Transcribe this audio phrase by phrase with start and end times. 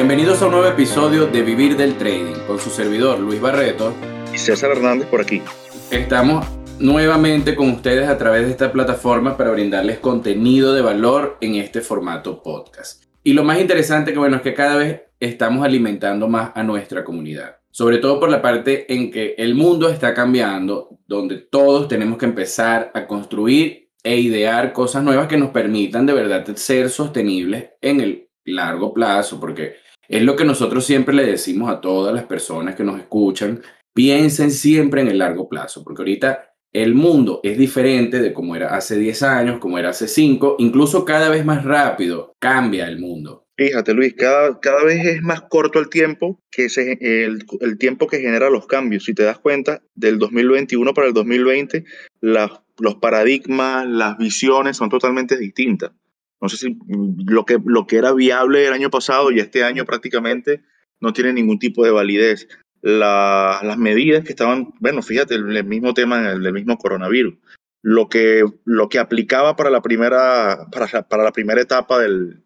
[0.00, 3.92] Bienvenidos a un nuevo episodio de Vivir del Trading con su servidor Luis Barreto
[4.32, 5.42] y César Hernández por aquí.
[5.90, 6.46] Estamos
[6.78, 11.82] nuevamente con ustedes a través de esta plataforma para brindarles contenido de valor en este
[11.82, 13.04] formato podcast.
[13.22, 17.04] Y lo más interesante que bueno es que cada vez estamos alimentando más a nuestra
[17.04, 17.58] comunidad.
[17.70, 22.24] Sobre todo por la parte en que el mundo está cambiando, donde todos tenemos que
[22.24, 28.00] empezar a construir e idear cosas nuevas que nos permitan de verdad ser sostenibles en
[28.00, 29.74] el largo plazo, porque
[30.10, 33.62] es lo que nosotros siempre le decimos a todas las personas que nos escuchan,
[33.94, 38.74] piensen siempre en el largo plazo, porque ahorita el mundo es diferente de como era
[38.74, 43.46] hace 10 años, como era hace 5, incluso cada vez más rápido cambia el mundo.
[43.56, 46.66] Fíjate Luis, cada, cada vez es más corto el tiempo que
[47.00, 49.04] el, el, tiempo que genera los cambios.
[49.04, 51.84] Si te das cuenta, del 2021 para el 2020,
[52.22, 55.92] los paradigmas, las visiones son totalmente distintas.
[56.40, 56.78] No sé si
[57.26, 60.62] lo que, lo que era viable el año pasado y este año prácticamente
[61.00, 62.48] no tiene ningún tipo de validez
[62.82, 67.34] las medidas que estaban, bueno, fíjate, el, mismo tema el, mismo coronavirus.
[67.82, 72.42] Lo que, lo que aplicaba para la primera, para, para la primera etapa del,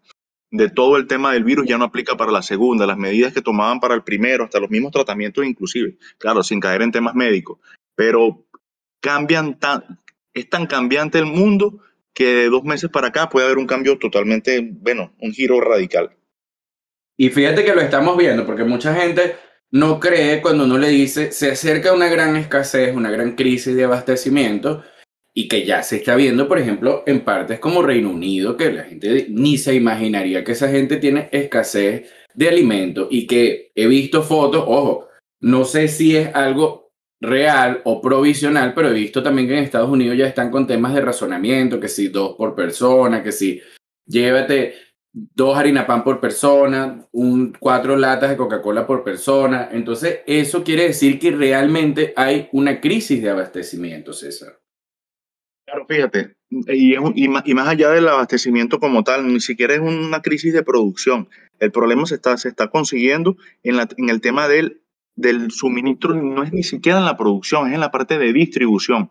[0.54, 2.86] de todo el tema del virus ya no aplica para la segunda.
[2.86, 6.82] Las medidas que tomaban para el primero, hasta los mismos tratamientos inclusive, claro, sin caer
[6.82, 7.58] en temas médicos,
[7.96, 8.46] pero
[9.00, 10.00] cambian tan,
[10.32, 11.80] es tan cambiante el mundo
[12.14, 16.16] que de dos meses para acá puede haber un cambio totalmente, bueno, un giro radical.
[17.16, 19.36] Y fíjate que lo estamos viendo, porque mucha gente
[19.70, 23.84] no cree cuando uno le dice se acerca una gran escasez, una gran crisis de
[23.84, 24.84] abastecimiento
[25.34, 28.84] y que ya se está viendo, por ejemplo, en partes como Reino Unido, que la
[28.84, 34.22] gente ni se imaginaría que esa gente tiene escasez de alimentos y que he visto
[34.22, 35.08] fotos, ojo,
[35.40, 36.83] no sé si es algo
[37.20, 40.94] real o provisional, pero he visto también que en Estados Unidos ya están con temas
[40.94, 43.60] de razonamiento, que si dos por persona, que si
[44.06, 44.74] llévate
[45.14, 49.68] dos harina pan por persona, un, cuatro latas de Coca-Cola por persona.
[49.70, 54.60] Entonces, eso quiere decir que realmente hay una crisis de abastecimiento, César.
[55.66, 60.52] Claro, fíjate, y, y, más, allá del abastecimiento como tal, ni siquiera es una crisis
[60.52, 61.28] de producción.
[61.58, 64.82] El problema se está, se está consiguiendo en, la, en el tema del,
[65.16, 69.08] del suministro, no es ni siquiera en la producción, es en la parte de distribución.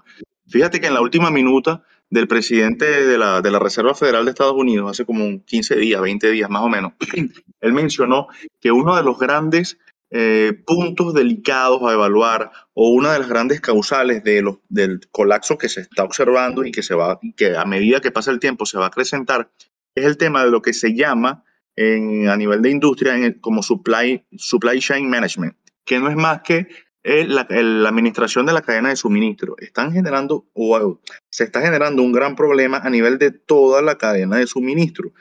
[0.48, 4.32] Fíjate que en la última minuta del presidente de la, de la Reserva Federal de
[4.32, 6.94] Estados Unidos hace como 15 días, 20 días más o menos,
[7.62, 8.28] él mencionó
[8.60, 9.80] que uno de los grandes
[10.16, 15.58] eh, puntos delicados a evaluar o una de las grandes causales de los, del colapso
[15.58, 18.68] que se está observando y que, se va, que a medida que pasa el tiempo
[18.68, 19.50] se va a acrecentar
[19.96, 21.44] es el tema de lo que se llama
[21.76, 25.56] en, a nivel de industria como supply, supply chain management,
[25.86, 26.68] que no es más que
[27.04, 27.42] la,
[27.88, 29.56] administración de la cadena de suministro.
[29.60, 31.00] Están generando, o
[31.30, 35.12] se está generando un gran problema a nivel de toda la cadena de suministro.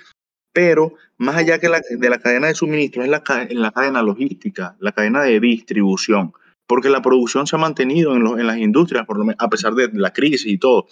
[0.53, 4.77] Pero más allá que la, de la cadena de suministro, es la, la cadena logística,
[4.81, 6.33] la cadena de distribución.
[6.67, 9.91] Porque la producción se ha mantenido en, en las industrias, por lo a pesar de
[9.93, 10.87] la crisis y todo.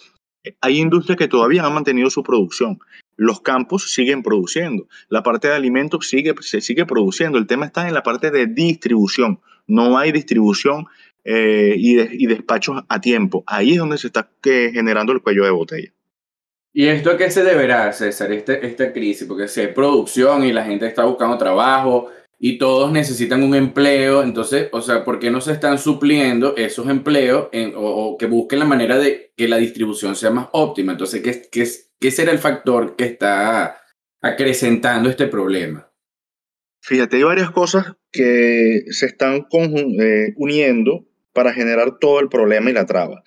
[0.59, 2.79] Hay industrias que todavía han mantenido su producción.
[3.15, 4.87] Los campos siguen produciendo.
[5.07, 7.37] La parte de alimentos sigue, se sigue produciendo.
[7.37, 9.39] El tema está en la parte de distribución
[9.71, 10.85] no hay distribución
[11.23, 13.43] eh, y, despachos a tiempo.
[13.47, 15.93] Ahí es donde se está generando el cuello de botella.
[16.73, 19.27] ¿Y esto a qué se deberá, César, este, esta crisis?
[19.27, 22.09] Porque si hay producción y la gente está buscando trabajo
[22.39, 26.89] y todos necesitan un empleo, entonces, o sea, ¿por qué no se están supliendo esos
[26.89, 30.93] empleos o, que busquen la manera de que la distribución sea más óptima?
[30.93, 33.81] Entonces, ¿qué, qué, qué será el factor que está
[34.21, 35.90] acrecentando este problema?
[36.81, 42.73] Fíjate, hay varias cosas que se están eh, uniendo para generar todo el problema y
[42.73, 43.23] la traba.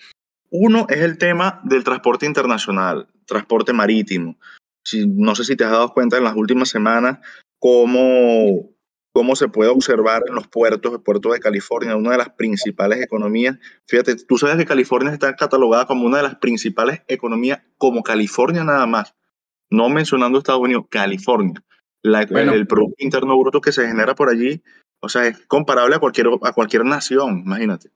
[0.50, 4.38] Uno es el tema del transporte internacional, transporte marítimo.
[4.82, 7.18] Si, no sé si te has dado cuenta en las últimas semanas
[7.60, 8.70] cómo,
[9.12, 13.00] cómo se puede observar en los puertos, el puerto de California, una de las principales
[13.00, 13.56] economías.
[13.86, 18.64] Fíjate, tú sabes que California está catalogada como una de las principales economías, como California
[18.64, 19.14] nada más,
[19.70, 21.62] no mencionando Estados Unidos, California
[22.04, 24.62] el Producto Interno Bruto que se genera por allí,
[25.00, 27.90] o sea, es comparable a cualquier, a cualquier nación, imagínate.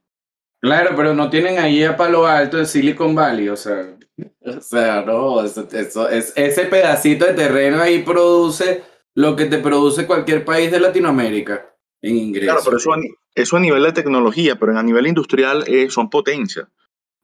[0.61, 3.97] Claro, pero no tienen ahí a Palo Alto de Silicon Valley, o sea,
[4.41, 8.83] o sea, no, eso, es, ese pedacito de terreno ahí produce
[9.15, 12.49] lo que te produce cualquier país de Latinoamérica en ingresos.
[12.49, 12.97] Claro, pero eso a,
[13.35, 16.67] eso a nivel de tecnología, pero a nivel industrial eh, son potencias.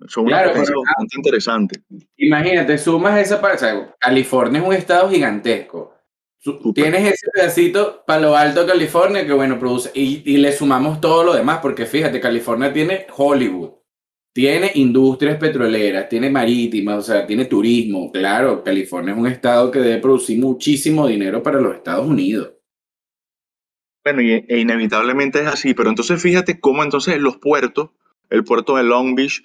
[0.06, 1.82] Son una potencia bastante interesante.
[2.16, 3.66] Imagínate, sumas esa parte,
[3.98, 5.93] California es un estado gigantesco
[6.74, 11.60] Tienes ese pedacito Palo Alto, California, que bueno, produce, y, le sumamos todo lo demás,
[11.62, 13.70] porque fíjate, California tiene Hollywood,
[14.34, 18.12] tiene industrias petroleras, tiene marítimas, o sea, tiene turismo.
[18.12, 22.52] Claro, California es un estado que debe producir muchísimo dinero para los Estados Unidos.
[24.04, 27.90] Bueno, y, e inevitablemente es así, pero entonces fíjate cómo entonces los puertos,
[28.28, 29.42] el puerto de Long Beach,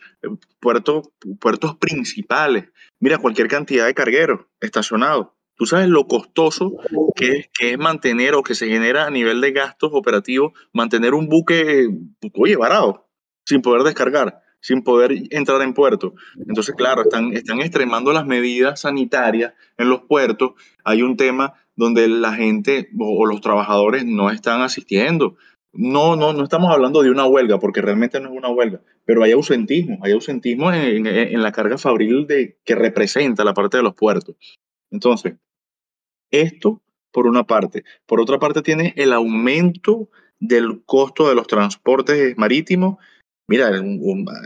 [0.60, 2.66] puerto, puertos principales,
[3.00, 5.28] mira cualquier cantidad de cargueros estacionados.
[5.60, 6.78] Tú sabes lo costoso
[7.18, 11.90] que es, mantener o que se genera a nivel de gastos operativos, mantener un buque,
[12.34, 13.10] oye, varado,
[13.46, 16.16] sin poder descargar sin poder entrar en puerto.
[16.36, 20.52] Entonces, claro, están, están extremando las medidas sanitarias en los puertos.
[20.84, 25.38] Hay un tema donde la gente o, los trabajadores no están asistiendo.
[25.72, 29.24] No, no, no estamos hablando de una huelga, porque realmente no es una huelga, pero
[29.24, 33.84] hay ausentismo, hay ausentismo en, en la carga fabril de, que representa la parte de
[33.84, 34.36] los puertos.
[34.92, 35.36] Entonces,
[36.32, 36.82] esto
[37.12, 37.84] por una parte.
[38.06, 40.10] Por otra parte, tiene el aumento
[40.40, 42.98] del costo de los transportes marítimos
[43.50, 43.72] Mira,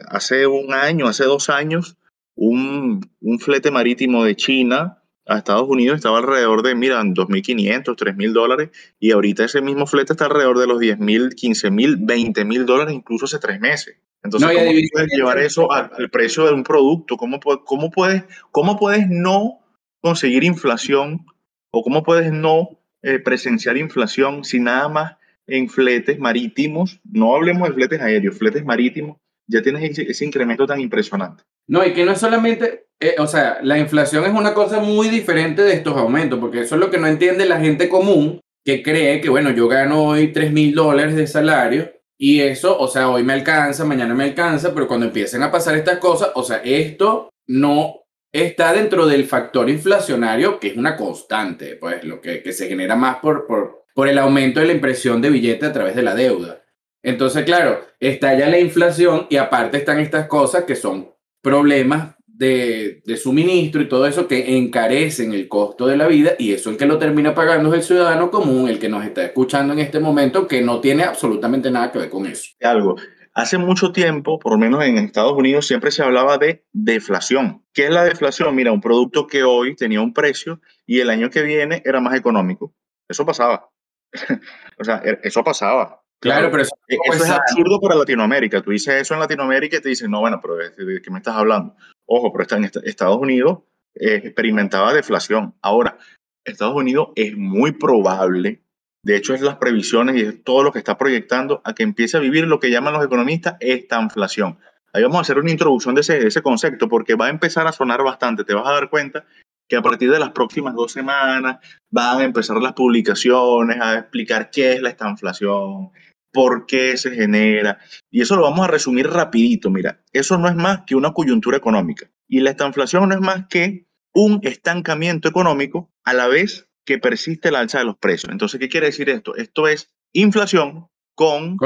[0.08, 1.98] hace un año, hace dos años,
[2.36, 3.06] un,
[3.42, 8.70] flete marítimo de China a Estados Unidos estaba alrededor de, mira, 2.500, 3.000 dólares,
[9.02, 13.40] y ahorita ese mismo flete está alrededor de los 10.000, 15.000, 20.000 dólares, incluso hace
[13.40, 13.98] tres meses.
[14.24, 17.18] Entonces, ¿cómo puedes llevar eso al, precio de un producto?
[17.18, 19.60] ¿Cómo, cómo, puedes, ¿Cómo puedes no
[20.00, 21.26] conseguir inflación
[21.74, 22.70] o cómo puedes no
[23.02, 25.18] eh, presenciar inflación si nada más
[25.48, 29.18] en fletes marítimos, no hablemos de fletes aéreos, fletes marítimos,
[29.48, 31.44] ya tienes ese, incremento tan impresionante.
[31.68, 35.10] No, y que no es solamente, eh, o sea, la inflación es una cosa muy
[35.10, 38.84] diferente de estos aumentos, porque eso es lo que no entiende la gente común, que
[38.84, 43.10] cree que, bueno, yo gano hoy 3 mil dólares de salario y eso, o sea,
[43.10, 46.58] hoy me alcanza, mañana me alcanza, pero cuando empiecen a pasar estas cosas, o sea,
[46.64, 48.03] esto no
[48.34, 52.96] está dentro del factor inflacionario, que es una constante, pues, lo que, que se genera
[52.96, 56.16] más por, por, por el aumento de la impresión de billetes a través de la
[56.16, 56.64] deuda.
[57.04, 63.02] Entonces, claro, está ya la inflación y aparte están estas cosas que son problemas de,
[63.22, 66.86] suministro y todo eso que encarecen el costo de la vida y eso el que
[66.86, 70.48] lo termina pagando es el ciudadano común, el que nos está escuchando en este momento,
[70.48, 72.52] que no tiene absolutamente nada que ver con eso.
[72.62, 72.96] Algo.
[73.36, 77.66] Hace mucho tiempo, por lo menos en Estados Unidos, siempre se hablaba de deflación.
[77.74, 78.54] ¿Qué es la deflación?
[78.56, 82.16] Mira, un producto que hoy tenía un precio y el año que viene era más
[82.16, 82.76] económico.
[83.10, 83.70] Eso pasaba.
[84.80, 86.04] o sea, e, eso pasaba.
[86.20, 88.62] Claro, pero eso, e, es absurdo para Latinoamérica.
[88.62, 91.36] Tú dices eso en Latinoamérica y te dicen, no, bueno, pero ¿de qué me estás
[91.36, 91.76] hablando?
[92.06, 93.60] Ojo, pero está en Estados Unidos
[93.96, 95.56] eh, experimentaba deflación.
[95.62, 95.98] Ahora,
[96.44, 98.63] Estados Unidos es muy probable,
[99.04, 102.18] de hecho es las previsiones y es todo lo que está proyectando a que empiece
[102.18, 104.58] a vivir lo que llaman los economistas esta inflación.
[104.94, 107.68] Ahí vamos a hacer una introducción de ese, de ese concepto porque va a empezar
[107.68, 108.44] a sonar bastante.
[108.44, 109.26] Te vas a dar cuenta
[109.68, 111.58] que a partir de las próximas dos semanas
[111.92, 115.90] van a empezar las publicaciones a explicar qué es la estanflación,
[116.32, 117.80] por qué se genera.
[118.12, 119.70] Y eso lo vamos a resumir rapidito.
[119.70, 122.10] Mira, eso no es más que una coyuntura económica.
[122.28, 127.52] Y la estanflación no es más que un estancamiento económico a la vez que persiste
[127.52, 128.32] la alza de los precios.
[128.32, 129.36] Entonces, ¿qué quiere decir esto?
[129.36, 131.58] Esto es inflación con...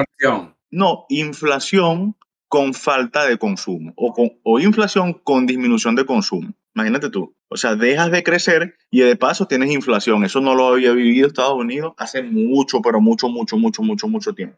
[0.70, 2.16] No, inflación
[2.50, 6.54] con falta de consumo o, con, o inflación con disminución de consumo.
[6.76, 7.36] Imagínate tú.
[7.50, 10.24] O sea, dejas de crecer y de paso tienes inflación.
[10.24, 14.34] Eso no lo había vivido Estados Unidos hace mucho, pero mucho, mucho, mucho, mucho, mucho
[14.34, 14.58] tiempo.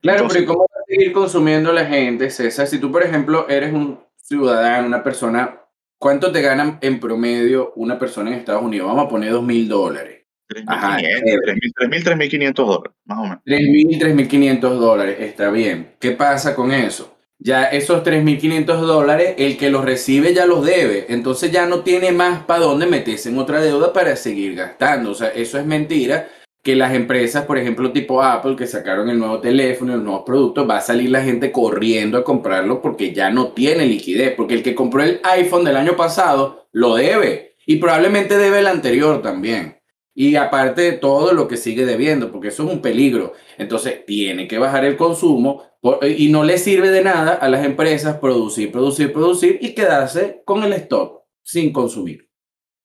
[0.00, 2.66] Claro, pero ¿y cómo va a seguir consumiendo la gente, César?
[2.66, 5.60] Si tú, por ejemplo, eres un ciudadano, una persona,
[6.02, 8.88] ¿cuánto te ganan en promedio una persona en Estados Unidos?
[8.88, 10.26] Vamos a poner dos mil dólares.
[10.48, 13.38] 3.500, 3.500 dólares, más o menos.
[13.46, 15.94] 3.000, 3.500 dólares, está bien.
[15.98, 17.16] ¿Qué pasa con eso?
[17.44, 21.06] ya esos 3.500 dólares, el que los recibe ya los debe.
[21.08, 25.10] Entonces ya no tiene más para dónde meterse en otra deuda para seguir gastando.
[25.10, 26.28] O sea, eso es mentira.
[26.62, 30.66] Que las empresas, por ejemplo, tipo Apple, que sacaron el nuevo teléfono, el nuevo producto,
[30.66, 34.34] va a salir la gente corriendo a comprarlo porque ya no tiene liquidez.
[34.36, 37.56] Porque el que compró el iPhone del año pasado lo debe.
[37.66, 39.78] Y probablemente debe el anterior también.
[40.14, 43.32] Y aparte de todo lo que sigue debiendo, porque eso es un peligro.
[43.58, 45.64] Entonces, tiene que bajar el consumo
[46.02, 50.62] y no le sirve de nada a las empresas producir, producir, producir y quedarse con
[50.62, 52.28] el stock sin consumir.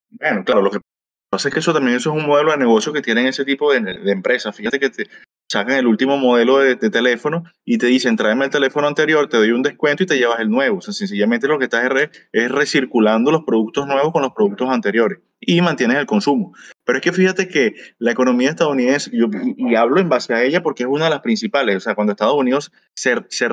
[0.10, 0.80] Bueno, claro, lo que
[1.38, 3.72] pasa es que eso también eso es un modelo de negocio que tienen ese tipo
[3.72, 4.56] de, de empresas.
[4.56, 5.08] Fíjate que te
[5.50, 9.52] sacan el último modelo de, teléfono y te dicen, tráeme el teléfono anterior, te doy
[9.52, 10.78] un descuento y te llevas el nuevo.
[10.78, 14.70] O sea, sencillamente lo que estás es, es recirculando los productos nuevos con los productos
[14.70, 16.54] anteriores y mantienes el consumo.
[16.84, 19.28] Pero es que fíjate que la economía estadounidense, yo,
[19.58, 22.12] y hablo en base a ella porque es una de las principales, o sea, cuando
[22.12, 23.48] Estados Unidos se, se,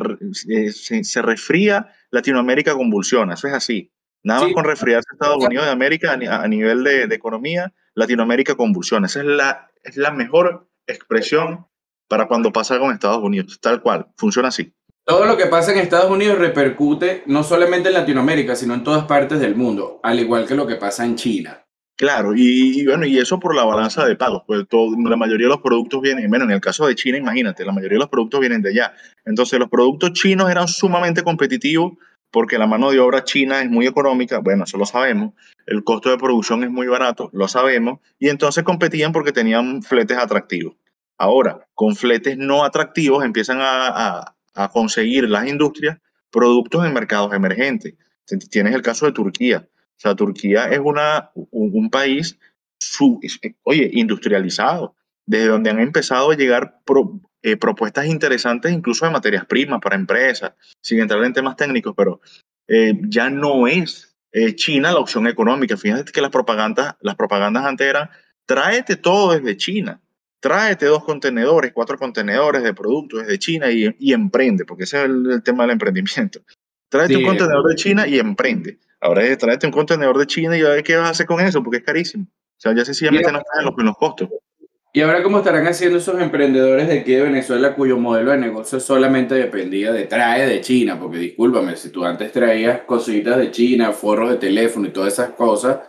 [0.49, 3.93] eh, se, resfría, Latinoamérica convulsiona, eso es así.
[4.25, 9.07] Nada más con resfriarse Estados Unidos de América a, nivel de, de, economía, Latinoamérica convulsiona.
[9.07, 11.67] Esa es la, es la mejor expresión
[12.09, 14.73] para cuando pasa con Estados Unidos, tal cual, funciona así.
[15.05, 19.05] Todo lo que pasa en Estados Unidos repercute no solamente en Latinoamérica, sino en todas
[19.05, 21.61] partes del mundo, al igual que lo que pasa en China.
[21.97, 25.53] Claro, y, bueno, y eso por la balanza de pagos, pues todo, la mayoría de
[25.53, 28.41] los productos vienen, bueno, en el caso de China, imagínate, la mayoría de los productos
[28.41, 28.95] vienen de allá.
[29.25, 31.93] Entonces, los productos chinos eran sumamente competitivos
[32.35, 35.35] porque la mano de obra china es muy económica, bueno, eso lo sabemos,
[35.67, 40.19] el costo de producción es muy barato, lo sabemos, y entonces competían porque tenían fletes
[40.19, 40.75] atractivos.
[41.17, 44.35] Ahora, con fletes no atractivos empiezan a,
[44.73, 45.99] conseguir las industrias
[46.33, 47.95] productos en mercados emergentes.
[48.51, 49.69] Tienes el caso de Turquía.
[49.69, 52.37] O sea, Turquía es una, un, país,
[53.63, 56.81] oye, industrializado, desde donde han empezado a llegar
[57.47, 62.23] eh, propuestas interesantes, incluso de materias primas para empresas, sin entrar en temas técnicos, pero
[62.67, 65.77] eh, ya no es eh, China la opción económica.
[65.77, 68.09] Fíjate que las propagandas, las propagandas antes eran,
[68.47, 70.01] tráete todo desde China,
[70.41, 75.05] tráete dos contenedores, cuatro contenedores de productos desde China y, y emprende, porque ese es
[75.05, 76.41] el, tema del emprendimiento.
[76.89, 78.79] Tráete un contenedor de China y emprende.
[79.03, 81.41] Ahora es tráete un contenedor de China y a ver qué vas a hacer con
[81.41, 82.25] eso, porque es carísimo.
[82.25, 84.31] O sea, ya sencillamente no están en los, en los costos.
[84.97, 88.79] ¿Y ahora cómo estarán haciendo esos emprendedores de aquí de Venezuela cuyo modelo de negocio
[88.79, 91.01] solamente dependía de trae de China?
[91.01, 95.31] Porque discúlpame, si tú antes traías cositas de China, forros de teléfono y todas esas
[95.31, 95.81] cosas,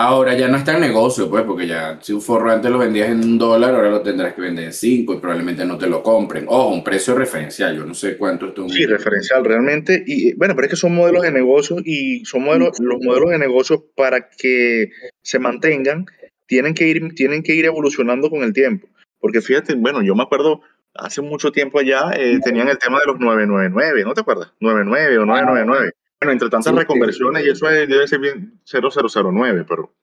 [0.00, 3.08] Ahora ya no está en negocio, pues, porque ya si un forro antes lo vendías
[3.08, 6.04] en un dólar, ahora lo tendrás que vender en cinco y probablemente no te lo
[6.04, 6.44] compren.
[6.46, 8.70] Ojo, un precio referencial, yo no sé cuánto es un...
[8.70, 10.04] Sí, referencial, realmente.
[10.06, 13.38] Y bueno, pero es que son modelos de negocio y son modelos, los modelos de
[13.38, 14.90] negocio para que
[15.20, 16.06] se mantengan,
[16.48, 18.88] tienen que ir, tienen que ir evolucionando con el tiempo.
[19.20, 20.62] Porque fíjate, bueno, yo me acuerdo
[20.94, 24.52] hace mucho tiempo allá, eh, tenían el tema de los 999, ¿no te acuerdas?
[24.58, 25.92] 99 o 999.
[26.20, 29.94] Bueno, entre tantas reconversiones, y eso debe ser bien 0009, pero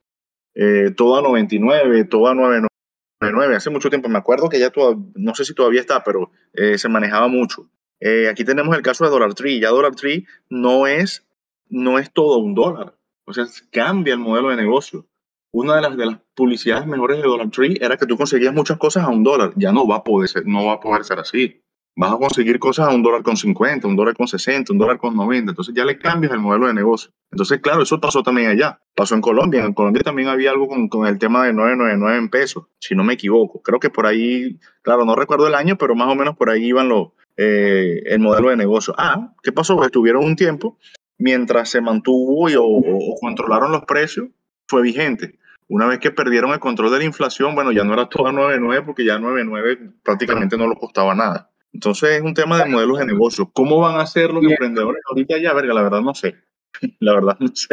[0.54, 4.72] eh, toda 99, toda 999, hace mucho tiempo, me acuerdo que ya
[5.16, 7.70] no sé si todavía está, pero eh, se manejaba mucho.
[8.00, 11.26] Eh, aquí tenemos el caso de Dollar Tree, ya Dollar Tree no es,
[11.68, 15.06] no es todo un dólar, o sea, cambia el modelo de negocio.
[15.56, 18.78] Una de las, de las publicidades mejores de Dollar Tree era que tú conseguías muchas
[18.78, 21.20] cosas a un dólar, ya no va a poder ser, no va a poder ser
[21.20, 21.62] así
[21.96, 24.98] vas a conseguir cosas a un dólar con 50, un dólar con 60, un dólar
[24.98, 25.52] con 90.
[25.52, 27.12] Entonces ya le cambias el modelo de negocio.
[27.32, 28.80] Entonces, claro, eso pasó también allá.
[28.94, 29.64] Pasó en Colombia.
[29.64, 33.14] En Colombia también había algo con, el tema de 999 en pesos, si no me
[33.14, 33.62] equivoco.
[33.62, 36.66] Creo que por ahí, claro, no recuerdo el año, pero más o menos por ahí
[36.66, 38.94] iban los, eh, el modelo de negocio.
[38.98, 39.82] Ah, ¿qué pasó?
[39.84, 40.78] Estuvieron un tiempo
[41.18, 44.28] mientras se mantuvo y, o controlaron los precios,
[44.68, 45.40] fue vigente.
[45.68, 48.84] Una vez que perdieron el control de la inflación, bueno, ya no era toda 99
[48.86, 51.52] porque ya 99 prácticamente no lo costaba nada.
[51.74, 53.50] Entonces es un tema de modelos de negocio.
[53.52, 55.54] ¿Cómo van a ser los emprendedores ahorita ya?
[55.54, 56.36] Verga, la verdad no sé.
[57.00, 57.68] La verdad no sé.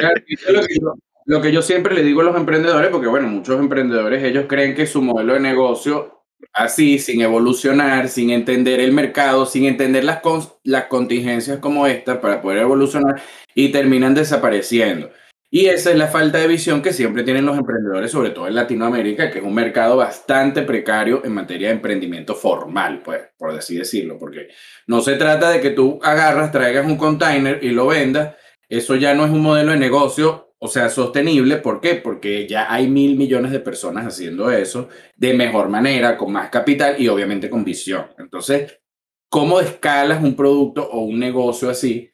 [1.27, 4.75] lo, que yo, siempre le digo a los emprendedores, porque bueno, muchos emprendedores, ellos creen
[4.75, 10.21] que su modelo de negocio, así, sin evolucionar, sin entender el mercado, sin entender las,
[10.63, 13.21] las contingencias como esta para poder evolucionar,
[13.55, 15.11] y terminan desapareciendo.
[15.55, 18.55] Y esa es la falta de visión que siempre tienen los emprendedores, sobre todo en
[18.55, 23.77] Latinoamérica, que es un mercado bastante precario en materia de emprendimiento formal, pues, por así
[23.77, 24.49] decirlo, porque
[24.87, 28.35] no se trata de que tú agarras, traigas un container y lo vendas.
[28.67, 31.59] Eso ya no es un modelo de negocio, o sea, sostenible.
[31.59, 31.97] ¿Por qué?
[31.97, 36.95] Porque ya hay mil millones de personas haciendo eso de mejor manera, con más capital
[36.99, 38.07] y obviamente con visión.
[38.17, 38.81] Entonces,
[39.29, 42.12] ¿cómo escalas un producto o un negocio así?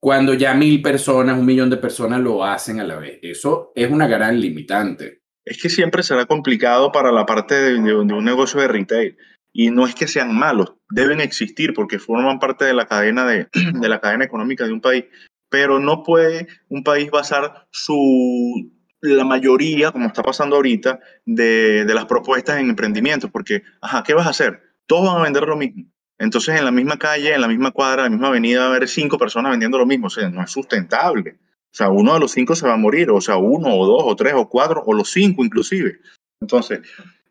[0.00, 3.18] Cuando ya mil personas, un millón de personas lo hacen a la vez.
[3.22, 5.20] Eso es una gran limitante.
[5.44, 9.16] Es que siempre será complicado para la parte de, un negocio de retail.
[9.52, 13.48] Y no es que sean malos, deben existir porque forman parte de la cadena, de,
[13.74, 15.04] de la cadena económica de un país.
[15.50, 21.94] Pero no puede un país basar su, la mayoría, como está pasando ahorita, de, de
[21.94, 23.30] las propuestas en emprendimientos.
[23.30, 24.62] Porque, ajá, ¿qué vas a hacer?
[24.86, 25.84] Todos van a vender lo mismo.
[26.20, 28.68] Entonces, en la misma calle, en la misma cuadra, en la misma avenida, va a
[28.76, 30.08] haber cinco personas vendiendo lo mismo.
[30.08, 31.38] O sea, no es sustentable.
[31.40, 33.10] O sea, uno de los cinco se va a morir.
[33.10, 35.98] O sea, uno o dos o tres o cuatro o los cinco inclusive.
[36.42, 36.80] Entonces,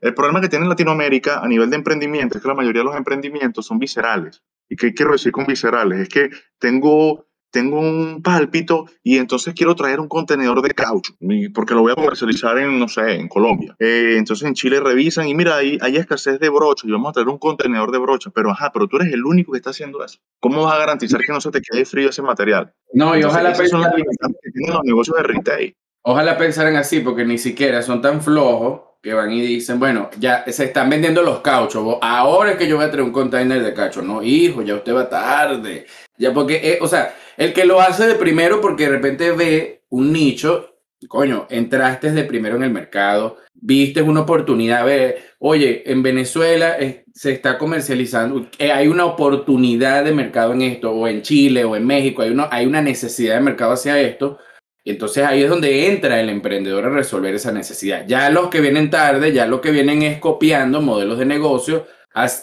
[0.01, 2.95] el problema que tiene Latinoamérica a nivel de emprendimiento es que la mayoría de los
[2.95, 4.41] emprendimientos son viscerales.
[4.67, 5.99] ¿Y qué quiero decir con viscerales?
[5.99, 11.13] Es que tengo tengo un pálpito y entonces quiero traer un contenedor de caucho,
[11.53, 13.75] porque lo voy a comercializar en, no sé, en Colombia.
[13.79, 17.13] Eh, entonces en Chile revisan y mira, ahí hay escasez de brocha y vamos a
[17.13, 20.03] traer un contenedor de brocha, pero ajá, pero tú eres el único que está haciendo
[20.03, 20.19] eso.
[20.39, 22.73] ¿Cómo vas a garantizar que no se te quede frío ese material?
[22.93, 25.75] No, y ojalá pensar que tienen los negocios de retail.
[26.01, 30.43] Ojalá pensaran así, porque ni siquiera son tan flojos que van y dicen, bueno, ya
[30.51, 33.73] se están vendiendo los cauchos, ahora es que yo voy a traer un container de
[33.73, 34.01] caucho.
[34.01, 35.85] No, hijo, ya usted va tarde.
[36.19, 39.81] Ya porque, eh, o sea, el que lo hace de primero porque de repente ve
[39.89, 40.75] un nicho,
[41.07, 46.77] coño, entraste de primero en el mercado, viste una oportunidad, ve, oye, en Venezuela
[47.13, 51.75] se está comercializando, eh, hay una oportunidad de mercado en esto, o en Chile o
[51.75, 54.37] en México, hay, hay una necesidad de mercado hacia esto,
[54.83, 58.05] entonces ahí es donde entra el emprendedor a resolver esa necesidad.
[58.07, 61.85] Ya los que vienen tarde, ya lo que vienen es copiando modelos de negocio,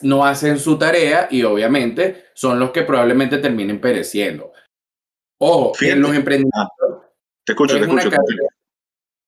[0.03, 4.53] no hacen su tarea y obviamente son los que probablemente terminen pereciendo.
[5.39, 6.63] Ojo, en los emprendimientos.
[6.63, 7.11] Ah,
[7.45, 8.11] te escucho, te escucho.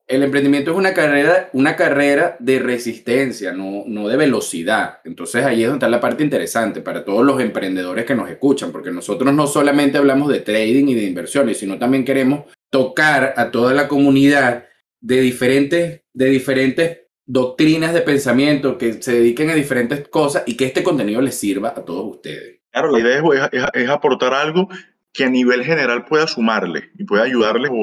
[0.07, 5.01] el emprendimiento es una carrera, una carrera de resistencia, no, no de velocidad.
[5.05, 8.73] Entonces ahí es donde está la parte interesante para todos los emprendedores que nos escuchan,
[8.73, 13.51] porque nosotros no solamente hablamos de trading y de inversiones, sino también queremos tocar a
[13.51, 14.65] toda la comunidad
[15.01, 20.65] de diferentes, de diferentes doctrinas de pensamiento que se dediquen a diferentes cosas y que
[20.65, 22.61] este contenido les sirva a todos ustedes.
[22.73, 24.69] Claro, la idea es, aportar algo
[25.13, 27.83] que a nivel general pueda sumarle y pueda ayudarles o,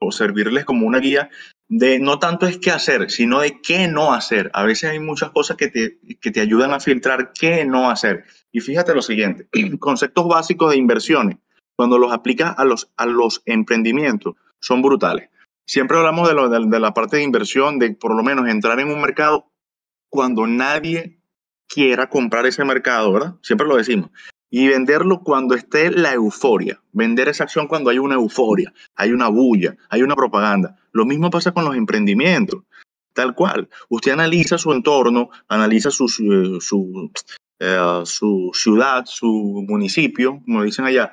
[0.00, 1.28] o, servirles como una guía
[1.68, 4.48] de no tanto es qué hacer, sino de qué no hacer.
[4.54, 8.26] A veces hay muchas cosas que te, que te ayudan a filtrar qué no hacer.
[8.52, 9.48] Y fíjate lo siguiente,
[9.80, 11.36] conceptos básicos de inversiones
[11.74, 15.30] cuando los aplicas a los, a los emprendimientos, son brutales.
[15.68, 19.02] Siempre hablamos de, de, la parte de inversión, de por lo menos entrar en un
[19.02, 19.52] mercado
[20.08, 21.20] cuando nadie
[21.68, 23.34] quiera comprar ese mercado, ¿verdad?
[23.42, 24.10] Siempre lo decimos.
[24.48, 26.80] Y venderlo cuando esté la euforia.
[26.92, 30.76] Vender esa acción cuando hay una euforia, hay una bulla, hay una propaganda.
[30.92, 32.62] Lo mismo pasa con los emprendimientos.
[33.12, 33.68] Tal cual.
[33.90, 37.12] Usted analiza su entorno, analiza su, eh, su,
[37.58, 41.12] eh, su ciudad, su municipio, como dicen allá,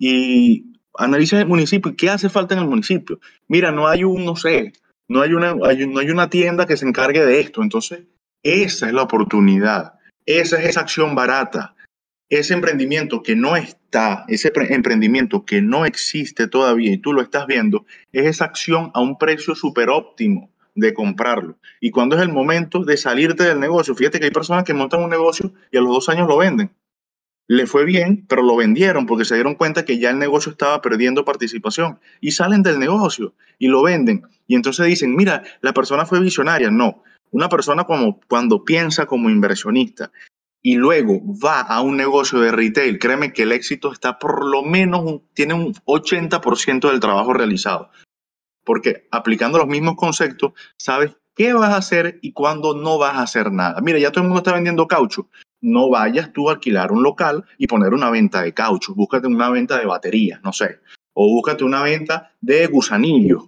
[0.00, 3.20] y analiza el municipio y qué hace falta en el municipio.
[3.48, 4.72] Mira, no hay un, no sé,
[5.08, 5.66] no hay una, no
[5.98, 7.62] hay una tienda que se encargue de esto.
[7.62, 8.02] Entonces,
[8.42, 9.94] esa es la oportunidad.
[10.26, 11.74] Esa es esa acción barata.
[12.30, 17.46] Ese emprendimiento que no está, ese emprendimiento que no existe todavía y tú lo estás
[17.46, 21.58] viendo, es esa acción a un precio súper óptimo de comprarlo.
[21.80, 25.02] Y cuando es el momento de salirte del negocio, fíjate que hay personas que montan
[25.02, 26.70] un negocio y a los dos años lo venden
[27.46, 30.80] le fue bien, pero lo vendieron porque se dieron cuenta que ya el negocio estaba
[30.80, 34.22] perdiendo participación y salen del negocio y lo venden.
[34.46, 36.70] Y entonces dicen, mira, la persona fue visionaria.
[36.70, 40.10] No, una persona como cuando piensa como inversionista
[40.62, 44.62] y luego va a un negocio de retail, créeme que el éxito está por lo
[44.62, 47.90] menos, tiene un 80% del trabajo realizado.
[48.64, 53.22] Porque aplicando los mismos conceptos, sabes qué vas a hacer y cuándo no vas a
[53.22, 53.82] hacer nada.
[53.82, 55.28] Mira, ya todo el mundo está vendiendo caucho
[55.64, 59.48] no vayas tú a alquilar un local y poner una venta de caucho, búscate una
[59.48, 60.80] venta de baterías, no sé,
[61.14, 63.44] o búscate una venta de gusanillos,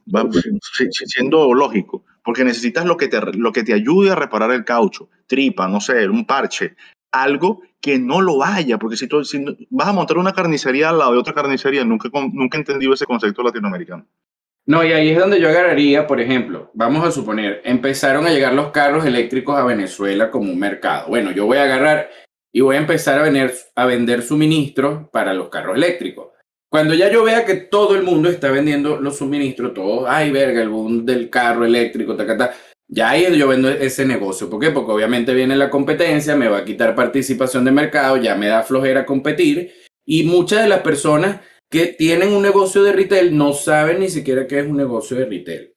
[1.05, 5.11] siendo lógico, porque necesitas lo que, te, lo que te ayude a reparar el caucho,
[5.27, 6.75] tripa, no sé, un parche,
[7.13, 9.23] algo que no lo vaya, porque si, tú,
[9.69, 13.05] vas a montar una carnicería al lado de otra carnicería, nunca, nunca he entendido ese
[13.05, 14.07] concepto latinoamericano.
[14.67, 18.53] No, y ahí es donde yo agarraría, por ejemplo, vamos a suponer, empezaron a llegar
[18.53, 21.09] los carros eléctricos a Venezuela como un mercado.
[21.09, 22.11] Bueno, yo voy a agarrar
[22.53, 26.31] y voy a empezar a, vender, a vender suministros para los carros eléctricos.
[26.69, 30.63] Cuando ya yo vea que todo el mundo está vendiendo los suministros, todo, ay, verga,
[30.63, 32.53] el boom del carro eléctrico, ta, ta,
[32.89, 34.51] ya ahí yo vendo ese negocio.
[34.51, 34.73] ¿Por qué?
[34.73, 38.65] Porque obviamente viene la competencia, me va a quitar participación de mercado, ya me da
[38.65, 39.73] flojera competir.
[40.05, 44.47] Y muchas de las personas que tienen un negocio de retail no saben ni siquiera
[44.47, 45.73] qué es un negocio de retail.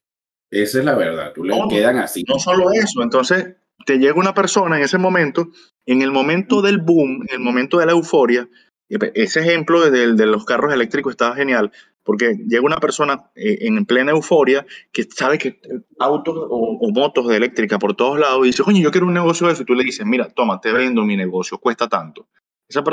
[0.51, 2.23] Esa es la verdad, tú le quedan así.
[2.27, 5.49] No solo eso, entonces te llega una persona en ese momento,
[5.85, 8.49] en el momento del boom, en el momento de la euforia,
[8.89, 11.71] ese ejemplo de, de los carros eléctricos estaba genial,
[12.03, 15.61] porque llega una persona eh, en plena euforia que sabe que
[15.99, 19.13] autos o, o, motos de eléctrica por todos lados y dice, oye, yo quiero un
[19.13, 19.61] negocio de eso.
[19.61, 22.27] Y tú le dices, mira, toma, te vendo mi negocio, cuesta tanto.
[22.67, 22.83] Esa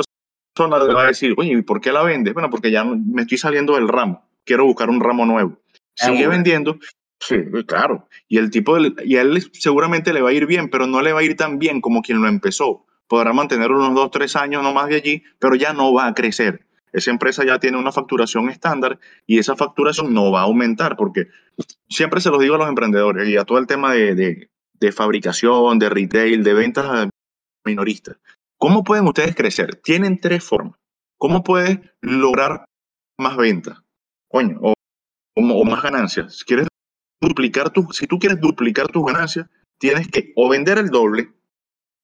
[0.57, 2.33] persona persona le va a decir, oye, ¿y por qué la vendes?
[2.33, 5.59] Bueno, porque ya me estoy saliendo del ramo, quiero buscar un ramo nuevo.
[5.93, 6.77] Sigue vendiendo,
[7.19, 8.07] sí, claro.
[8.27, 11.13] Y el tipo, y a él seguramente le va a ir bien, pero no le
[11.13, 12.85] va a ir tan bien como quien lo empezó.
[13.07, 16.13] Podrá mantener unos dos, tres años no más de allí, pero ya no va a
[16.13, 16.65] crecer.
[16.91, 21.27] Esa empresa ya tiene una facturación estándar y esa facturación no va a aumentar porque
[21.89, 24.91] siempre se los digo a los emprendedores y a todo el tema de, de, de
[24.91, 27.09] fabricación, de retail, de ventas
[27.65, 28.17] minoristas.
[28.57, 29.75] ¿Cómo pueden ustedes crecer?
[29.75, 30.79] Tienen tres formas.
[31.17, 32.65] ¿Cómo puedes lograr
[33.19, 33.77] más ventas?
[34.27, 36.37] Coño, o, más ganancias.
[36.37, 36.67] Si quieres
[37.21, 39.47] duplicar tu, si tú quieres duplicar tus ganancias,
[39.79, 41.31] tienes que o vender el doble,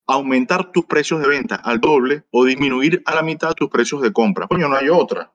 [0.06, 4.12] aumentar tus precios de venta al doble o disminuir a la mitad tus precios de
[4.12, 4.46] compra.
[4.46, 5.32] Coño, no hay otra.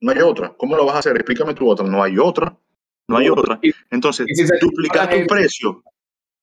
[0.00, 0.54] No hay otra.
[0.56, 1.16] ¿Cómo lo vas a hacer?
[1.16, 1.86] Explícame tu otra.
[1.86, 2.56] No hay otra.
[3.08, 3.60] No hay otra.
[3.90, 4.26] Entonces,
[4.60, 5.82] duplicar tu precio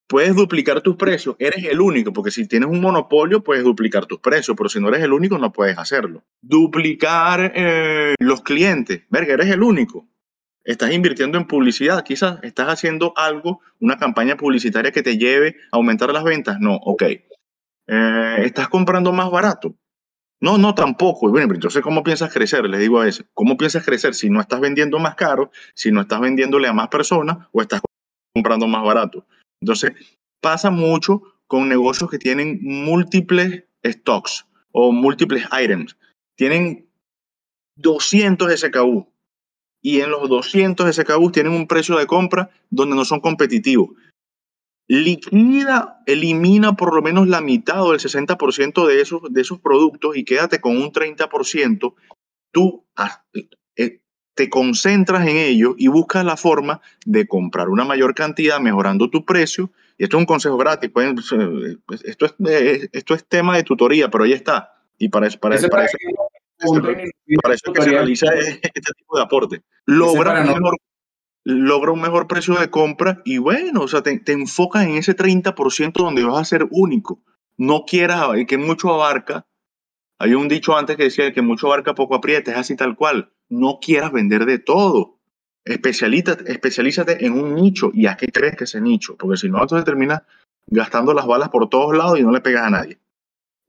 [0.10, 4.20] puedes duplicar tus precios, eres el único, porque si tienes un monopolio puedes duplicar tus
[4.20, 6.24] precios, pero si no eres el único no puedes hacerlo.
[6.42, 10.08] Duplicar eh, los clientes, verga, eres el único.
[10.64, 15.78] Estás invirtiendo en publicidad, quizás estás haciendo algo, una campaña publicitaria que te lleve a
[15.78, 16.60] aumentar las ventas.
[16.60, 17.04] No, ok.
[17.04, 19.76] Eh, estás comprando más barato.
[20.42, 21.30] No, no, tampoco.
[21.30, 22.68] Bueno, entonces, ¿cómo piensas crecer?
[22.68, 26.02] Les digo a veces, ¿cómo piensas crecer si no estás vendiendo más caro, si no
[26.02, 27.82] estás vendiéndole a más personas o estás
[28.34, 29.26] comprando más barato?
[29.62, 29.92] Entonces,
[30.42, 35.98] pasa mucho con negocios que tienen múltiples stocks o múltiples items.
[36.36, 36.88] Tienen
[37.78, 39.08] 200 SKU
[39.82, 43.90] y en los 200 SKU tienen un precio de compra donde no son competitivos
[44.90, 50.18] liquida, elimina por lo menos la mitad o el 60% de esos, de esos productos
[50.18, 51.94] y quédate con un 30%,
[52.52, 53.50] tú eh,
[54.40, 59.26] te concentras en ello y buscas la forma de comprar una mayor cantidad mejorando tu
[59.26, 59.70] precio.
[59.98, 61.14] Y esto es un consejo gratis, pues,
[62.06, 64.78] esto, es, eh, esto es tema de tutoría, pero ahí está.
[64.98, 65.98] Y para eso, para, eso, para, eso,
[67.74, 69.62] que se realiza este tipo de aporte.
[69.86, 70.78] Logra mejor
[71.44, 75.18] logra un mejor precio de compra y bueno, o sea, te, te enfocas en ese
[75.18, 77.22] 30% donde vas a ser único.
[77.58, 79.46] No quieras, que mucho abarca,
[80.18, 82.96] hay un dicho antes que decía, el que mucho abarca poco aprieta, es así tal
[82.96, 83.34] cual.
[83.50, 85.18] No quieras vender de todo.
[85.66, 89.86] Especialízate, en un nicho y a qué crees que ese nicho, porque si no, entonces
[89.86, 90.22] terminas
[90.68, 92.98] gastando las balas por todos lados y no le pegas a nadie.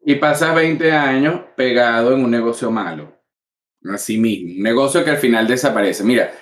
[0.03, 3.21] Y pasas 20 años pegado en un negocio malo.
[3.93, 6.05] Así mismo, un negocio que al final desaparece.
[6.05, 6.33] Mira,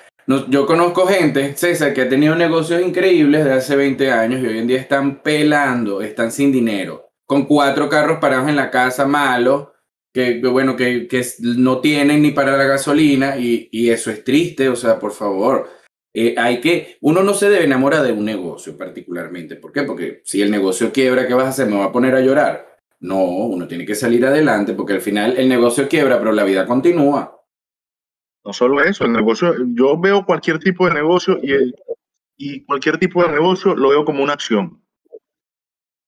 [0.49, 4.59] yo conozco gente, César, que ha tenido negocios increíbles de hace 20 años y hoy
[4.59, 9.69] en día están pelando, están sin dinero, con cuatro carros parados en la casa malos,
[10.13, 14.69] que, bueno, que, que no tienen ni para la gasolina y, y eso es triste,
[14.69, 15.69] o sea, por favor.
[16.15, 19.57] Eh, hay que, uno no se debe enamorar de un negocio particularmente.
[19.57, 19.83] ¿Por qué?
[19.83, 21.69] Porque si el negocio quiebra, ¿qué vas a hacer?
[21.69, 22.77] ¿Me va a poner a llorar?
[23.01, 26.67] No, uno tiene que salir adelante porque al final el negocio quiebra, pero la vida
[26.67, 27.41] continúa.
[28.45, 31.73] No solo eso, el negocio, yo veo cualquier tipo de negocio y,
[32.37, 34.83] y cualquier tipo de negocio lo veo como una acción.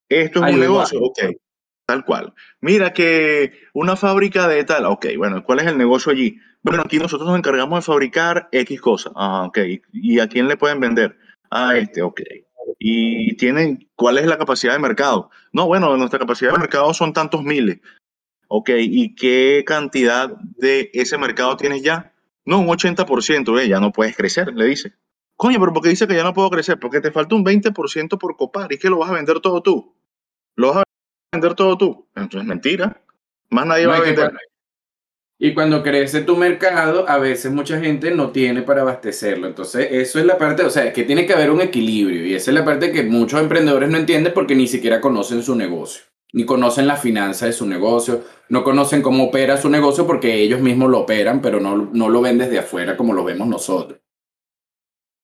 [0.08, 1.18] Esto es un negocio, ok,
[1.90, 2.34] tal cual.
[2.60, 6.38] Mira que una fábrica de tal, ok, bueno, ¿cuál es el negocio allí?
[6.62, 9.58] Bueno, aquí nosotros nos encargamos de fabricar X cosas, ah, ok,
[9.92, 11.18] ¿y a quién le pueden vender?
[11.50, 12.20] A este, ok.
[12.78, 15.30] ¿Y tienen, cuál es la capacidad de mercado?
[15.52, 17.80] No, bueno, nuestra capacidad de mercado son tantos miles.
[18.46, 22.14] Ok, ¿y qué cantidad de ese mercado tienes ya?
[22.44, 24.92] No, un 80%, eh, ya no puedes crecer, le dice.
[25.36, 26.78] Coño, pero ¿por qué dice que ya no puedo crecer?
[26.78, 29.96] Porque te falta un 20% por copar y que lo vas a vender todo tú.
[30.54, 30.82] Lo vas a
[31.32, 32.06] vender todo tú.
[32.16, 33.00] Entonces, mentira.
[33.50, 34.32] Más nadie va a vender.
[35.38, 39.46] Y cuando crece tu mercado, a veces mucha gente no tiene para abastecerlo.
[39.46, 42.26] Entonces, eso es la parte, o sea, que tiene que haber un equilibrio.
[42.26, 45.54] Y esa es la parte que muchos emprendedores no entienden porque ni siquiera conocen su
[45.54, 50.34] negocio ni conocen la finanza de su negocio, no conocen cómo opera su negocio porque
[50.34, 54.00] ellos mismos lo operan, pero no, no lo ven desde afuera como lo vemos nosotros.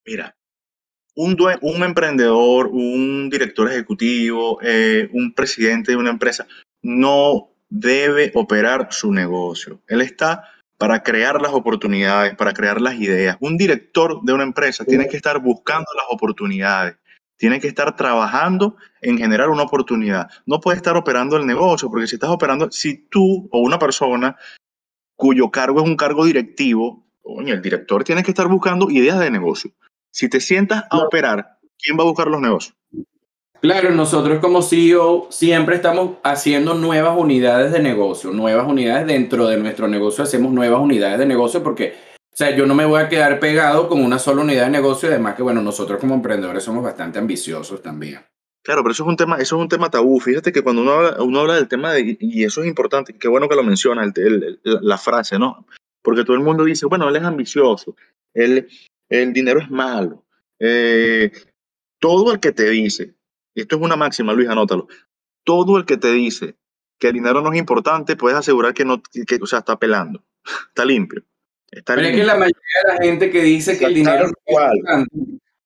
[0.04, 0.36] Mira,
[1.16, 6.46] un, un emprendedor, un director ejecutivo, eh, un presidente de una empresa,
[6.82, 9.80] no debe operar su negocio.
[9.88, 10.44] Él está
[10.78, 13.38] para crear las oportunidades, para crear las ideas.
[13.40, 16.96] Un director de una empresa tiene que estar buscando las oportunidades,
[17.38, 20.28] tiene que estar trabajando en generar una oportunidad.
[20.44, 24.36] No puede estar operando el negocio, porque si estás operando, si tú o una persona
[25.16, 29.30] cuyo cargo es un cargo directivo, coño, el director tiene que estar buscando ideas de
[29.30, 29.72] negocio.
[30.16, 32.74] Si te sientas a operar, ¿quién va a buscar los negocios?
[33.60, 39.58] Claro, nosotros como CEO siempre estamos haciendo nuevas unidades de negocio, nuevas unidades dentro de
[39.58, 41.96] nuestro negocio, hacemos nuevas unidades de negocio porque
[42.32, 45.10] o sea, yo no me voy a quedar pegado con una sola unidad de negocio,
[45.10, 48.20] además que, bueno, nosotros como emprendedores somos bastante ambiciosos también.
[48.64, 50.18] Claro, pero eso es un tema, eso es un tema tabú.
[50.18, 53.28] Fíjate que cuando uno habla, uno habla del tema de, y eso es importante, qué
[53.28, 55.66] bueno que lo menciona el, la frase, ¿no?
[56.02, 57.94] Porque todo el mundo dice, bueno, él es ambicioso,
[58.32, 58.68] él,
[59.08, 60.24] el dinero es malo.
[60.58, 61.32] Eh,
[61.98, 63.14] todo el que te dice,
[63.54, 64.88] esto es una máxima, Luis, anótalo,
[65.44, 66.56] todo el que te dice
[66.98, 70.24] que el dinero no es importante, puedes asegurar que no, que, o sea, está pelando,
[70.68, 71.22] está limpio.
[71.84, 74.54] Pero es que la mayoría de la gente que dice que el dinero no es
[74.54, 75.10] importante,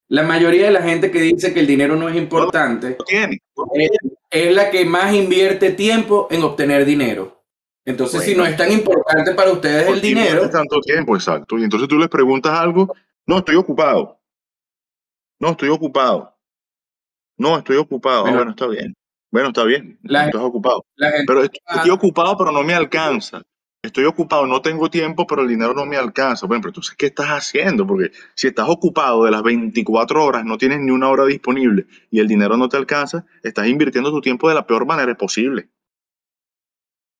[0.09, 2.97] la mayoría de la gente que dice que el dinero no es importante,
[4.31, 7.45] Es, la que más invierte tiempo en obtener dinero.
[7.85, 10.51] Entonces, si no es tan importante para ustedes el dinero.
[10.51, 11.59] tanto tiempo, exacto.
[11.59, 12.93] Y entonces tú les preguntas algo,
[13.31, 14.21] no, estoy ocupado.
[15.39, 16.37] No, estoy ocupado.
[17.39, 18.27] No, estoy ocupado.
[18.27, 18.95] Ah, bueno, está bien.
[19.31, 19.99] Bueno, está bien.
[20.03, 20.85] estás ocupado.
[21.27, 23.43] pero estoy ocupado, pero no me alcanza
[23.83, 26.47] estoy ocupado, no tengo tiempo, pero el dinero no me alcanza.
[26.47, 27.87] Bueno, pero entonces, ¿qué estás haciendo?
[27.87, 32.21] Porque si estás ocupado de las 24 horas, no tienes ni una hora disponible y
[32.21, 35.69] el dinero no te alcanza, estás invirtiendo tu tiempo de la peor manera posible.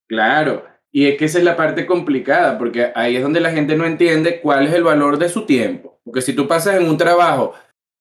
[0.07, 3.75] Claro, y es que esa es la parte complicada, porque ahí es donde la gente
[3.75, 5.90] no entiende cuál es el valor de su tiempo.
[6.03, 7.53] Porque si tú pasas en un trabajo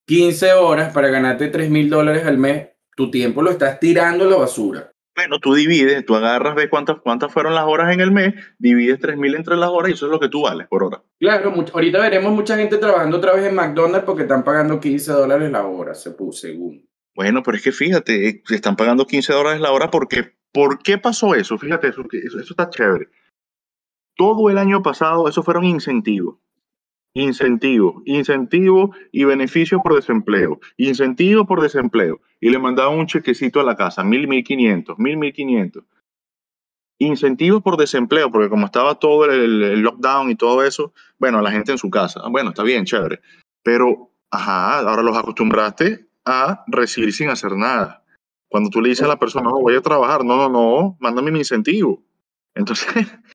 [0.06, 4.28] 15 horas para ganarte 3 mil dólares al mes, tu tiempo lo estás tirando a
[4.28, 4.90] la basura.
[5.16, 9.00] Bueno, tú divides, tú agarras, ves cuántas, cuántas fueron las horas en el mes, divides
[9.00, 11.02] 3.000 entre las horas y eso es lo que tú vales por hora.
[11.18, 15.50] Claro, ahorita veremos mucha gente trabajando otra vez en McDonald's porque están pagando 15 dólares
[15.50, 16.88] la hora, se puso según.
[17.14, 20.78] Bueno, pero es que fíjate, eh, se están pagando 15 dólares la hora porque, ¿por
[20.78, 21.58] qué pasó eso?
[21.58, 23.08] Fíjate, eso, eso, eso está chévere.
[24.16, 26.38] Todo el año pasado, eso fueron incentivos.
[27.14, 32.20] Incentivo, incentivo y beneficio por desempleo, incentivo por desempleo.
[32.40, 35.84] Y le mandaban un chequecito a la casa, mil, mil quinientos, mil, mil quinientos.
[36.98, 41.72] Incentivos por desempleo, porque como estaba todo el, lockdown y todo eso, bueno, la gente
[41.72, 42.20] en su casa.
[42.28, 43.20] Bueno, está bien, chévere.
[43.64, 48.04] Pero, ajá, ahora los acostumbraste a recibir sin hacer nada.
[48.48, 51.32] Cuando tú le dices a la persona, no, voy a trabajar, no, no, no, mándame
[51.32, 52.04] mi incentivo.
[52.54, 52.86] Entonces,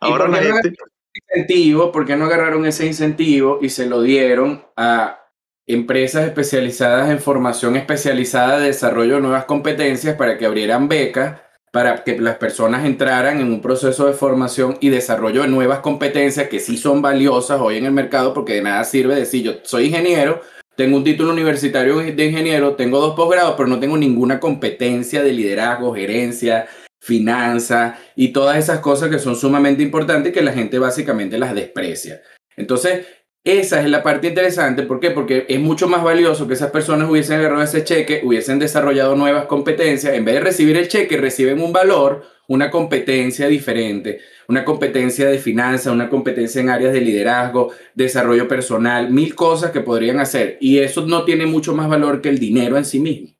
[0.00, 0.74] ahora la gente
[1.14, 5.22] incentivo, ¿por qué no agarraron ese incentivo y se lo dieron a
[5.66, 11.40] empresas especializadas en formación especializada de desarrollo de nuevas competencias para que abrieran becas,
[11.72, 16.48] para que las personas entraran en un proceso de formación y desarrollo de nuevas competencias
[16.48, 19.86] que sí son valiosas hoy en el mercado porque de nada sirve decir yo soy
[19.86, 20.42] ingeniero,
[20.76, 25.32] tengo un título universitario de ingeniero, tengo dos posgrados, pero no tengo ninguna competencia de
[25.32, 26.66] liderazgo, gerencia,
[27.02, 31.52] finanzas y todas esas cosas que son sumamente importantes y que la gente básicamente las
[31.52, 32.22] desprecia.
[32.56, 33.06] Entonces,
[33.42, 34.84] esa es la parte interesante.
[34.84, 35.10] ¿Por qué?
[35.10, 39.46] Porque es mucho más valioso que esas personas hubiesen agarrado ese cheque, hubiesen desarrollado nuevas
[39.46, 40.14] competencias.
[40.14, 45.38] En vez de recibir el cheque, reciben un valor, una competencia diferente, una competencia de
[45.38, 50.56] finanzas, una competencia en áreas de liderazgo, desarrollo personal, mil cosas que podrían hacer.
[50.60, 53.34] Y eso no tiene mucho más valor que el dinero en sí mismo.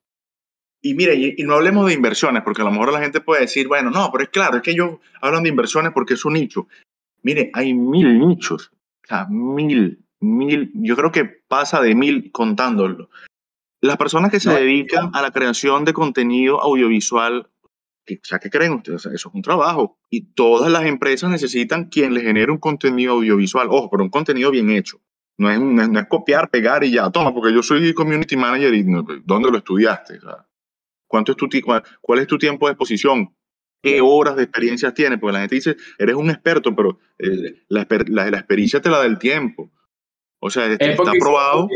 [0.85, 3.69] Y mire, y, no hablemos de inversiones, porque a lo mejor la gente puede decir,
[3.69, 6.67] bueno, no, pero es claro, es que ellos hablan de inversiones porque es un nicho.
[7.23, 8.73] Mire, hay mil nichos,
[9.05, 13.11] o sea, mil, mil, yo creo que pasa de mil contándolo.
[13.81, 18.73] Las personas que se dedican a la creación de contenido audiovisual, o sea, ¿qué creen
[18.73, 19.07] ustedes?
[19.07, 19.99] eso es un trabajo.
[20.11, 23.69] Y todas las empresas necesitan quien les genere un contenido audiovisual.
[23.71, 25.01] Ojo, pero un contenido bien hecho.
[25.39, 28.85] No es, no es, copiar, pegar y ya, toma, porque yo soy community manager y
[29.25, 30.19] ¿dónde lo estudiaste?
[30.19, 30.47] O sea,
[31.13, 33.37] ¿Cuánto es tu, cuál, cuál es tu tiempo de exposición?
[33.83, 35.19] ¿Qué horas de experiencia tienes?
[35.19, 39.05] Porque la gente dice, eres un experto, pero eh, la, la, experiencia te la da
[39.05, 39.71] el tiempo.
[40.39, 41.69] O sea, está probado.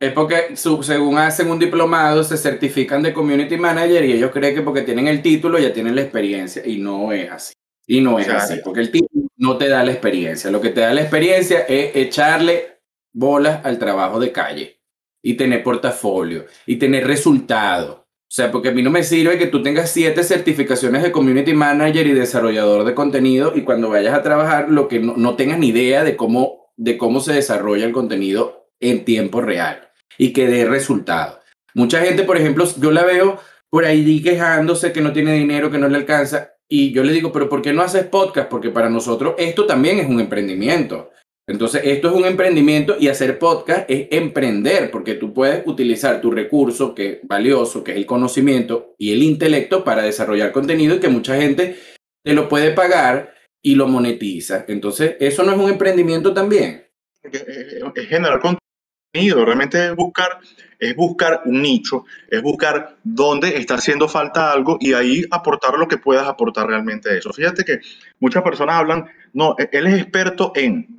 [0.00, 4.62] Es porque según hacen un diplomado, se certifican de community manager y ellos creen que
[4.62, 6.66] porque tienen el título ya tienen la experiencia.
[6.66, 7.54] Y no es así.
[7.86, 10.50] Y no es así, porque el título no te da la experiencia.
[10.50, 12.80] Lo que te da la experiencia es echarle
[13.12, 14.77] bolas al trabajo de calle
[15.22, 17.96] y tener portafolio y tener resultados.
[17.96, 21.54] O sea, porque a mí no me sirve que tú tengas siete certificaciones de community
[21.54, 25.58] manager y desarrollador de contenido y cuando vayas a trabajar lo que no, no tengas
[25.58, 30.46] ni idea de cómo, de cómo se desarrolla el contenido en tiempo real y que
[30.46, 31.38] dé resultados.
[31.74, 33.38] Mucha gente, por ejemplo, yo la veo
[33.70, 36.54] por ahí quejándose que no tiene dinero, que no le alcanza.
[36.68, 38.48] Y yo le digo, pero ¿por qué no haces podcast?
[38.48, 41.10] Porque para nosotros esto también es un emprendimiento.
[41.48, 46.30] Entonces, esto es un emprendimiento y hacer podcast es emprender, porque tú puedes utilizar tu
[46.30, 51.00] recurso que es valioso, que es el conocimiento y el intelecto para desarrollar contenido y
[51.00, 51.78] que mucha gente
[52.22, 53.32] te lo puede pagar
[53.62, 54.66] y lo monetiza.
[54.68, 56.86] Entonces, eso no es un emprendimiento también.
[57.22, 60.40] Es generar contenido, realmente es buscar,
[60.78, 65.88] es buscar un nicho, es buscar dónde está haciendo falta algo y ahí aportar lo
[65.88, 67.32] que puedas aportar realmente a eso.
[67.32, 67.78] Fíjate que
[68.20, 70.94] muchas personas hablan, no, él es experto en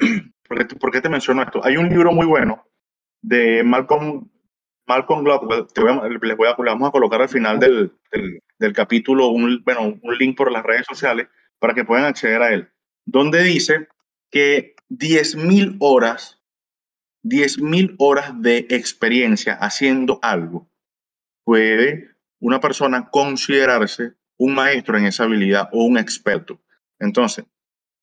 [0.49, 1.63] ¿Por qué, te menciono esto?
[1.63, 2.65] Hay un libro muy bueno
[3.21, 4.27] de Malcolm,
[4.87, 5.67] Malcolm Gladwell,
[6.21, 7.93] les voy a, vamos a colocar al final del,
[8.57, 11.27] del, capítulo un, bueno, un link por las redes sociales
[11.59, 12.67] para que puedan acceder a él,
[13.05, 13.89] donde dice
[14.31, 16.41] que 10.000 horas,
[17.23, 20.67] 10.000 horas de experiencia haciendo algo,
[21.43, 22.09] puede
[22.39, 26.59] una persona considerarse un maestro en esa habilidad o un experto.
[26.97, 27.45] Entonces,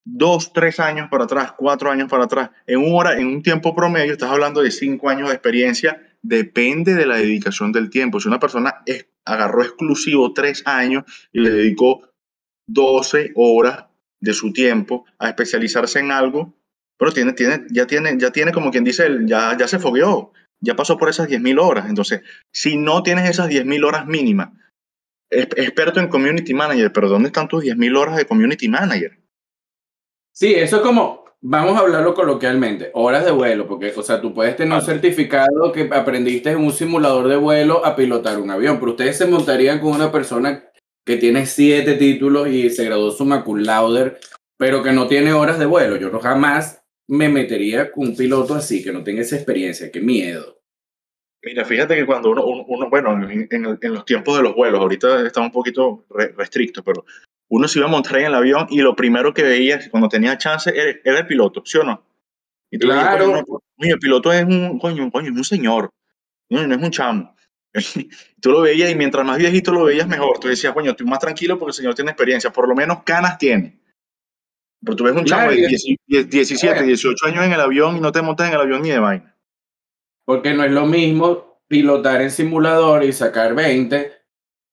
[0.06, 3.74] dos, tres años para atrás, cuatro años para atrás, en, un hora, en un tiempo
[3.74, 8.20] promedio, estás hablando de cinco años de experiencia, depende de la dedicación del tiempo.
[8.20, 12.08] Si una persona es, agarró exclusivo tres años y le dedicó
[12.68, 13.86] 12 horas
[14.20, 16.54] de su tiempo a especializarse en algo,
[16.98, 20.76] pero tiene, tiene, ya, tiene, ya tiene como quien dice, ya, ya se fogueó, ya
[20.76, 21.88] pasó por esas 10.000 horas.
[21.88, 24.50] Entonces, si no tienes esas 10.000 horas mínimas,
[25.30, 29.18] experto en community manager, pero ¿dónde están tus 10.000 horas de community manager?
[30.38, 34.34] Sí, eso es como, vamos a hablarlo coloquialmente, horas de vuelo, porque, o sea, tú
[34.34, 38.78] puedes tener un certificado que aprendiste en un simulador de vuelo a pilotar un avión,
[38.78, 40.62] pero ustedes se montarían con una persona
[41.06, 44.18] que tiene siete títulos y se graduó su cum laude,
[44.58, 45.96] pero que no tiene horas de vuelo.
[45.96, 50.00] Yo no jamás me metería con un piloto así, que no tenga esa experiencia, qué
[50.00, 50.60] miedo.
[51.42, 55.26] Mira, fíjate que cuando uno, uno, bueno, en, en, los tiempos de los vuelos, ahorita
[55.26, 56.04] está un poquito
[56.36, 57.06] restricto, pero
[57.48, 60.36] uno se iba a montar en el avión y lo primero que veía cuando tenía
[60.38, 62.04] chance era, el piloto, ¿sí o no?
[62.70, 63.44] Y claro.
[63.78, 65.90] el piloto es un, coño, coño, es un señor,
[66.50, 67.36] no, no es un chamo.
[68.40, 70.38] tú lo veías y mientras más viejito lo veías mejor.
[70.38, 73.38] Tú decías, coño, estoy más tranquilo porque el señor tiene experiencia, por lo menos canas
[73.38, 73.78] tiene.
[74.82, 78.22] Pero tú ves un chamo de 17, 18 años en el avión y no te
[78.22, 79.36] montas en el avión ni de vaina.
[80.24, 84.12] Porque no es lo mismo pilotar en simulador y sacar 20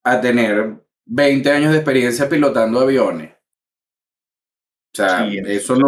[0.04, 3.32] a tener 20 años de experiencia pilotando aviones.
[4.94, 5.88] O sea, eso, no,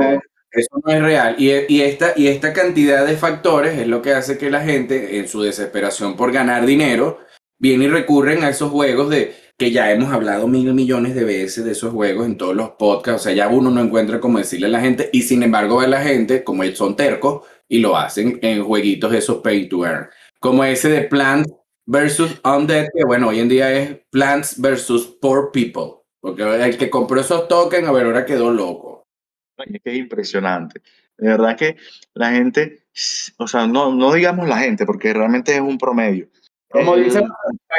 [0.51, 1.36] eso no es real.
[1.38, 5.19] Y, y, esta, y esta cantidad de factores es lo que hace que la gente,
[5.19, 7.19] en su desesperación por ganar dinero,
[7.60, 11.63] viene y recurren a esos juegos de que ya hemos hablado mil millones de veces
[11.63, 13.21] de esos juegos en todos los podcasts.
[13.21, 15.10] O sea, ya uno no encuentra cómo decirle a la gente.
[15.13, 19.12] Y sin embargo, ve la gente, como ellos son tercos, y lo hacen en jueguitos
[19.12, 20.08] de esos pay to earn.
[20.39, 21.51] Como ese de Plants
[21.86, 26.02] versus Undead, que bueno, hoy en día es Plants versus Poor People.
[26.19, 29.04] Porque el que compró esos tokens, a ver, ahora quedó loco.
[29.58, 30.82] Es que es impresionante.
[31.17, 31.78] De verdad que
[32.13, 32.88] la gente,
[33.38, 36.28] o sea, no, no digamos la gente, porque realmente es un promedio.
[36.69, 37.24] Como dice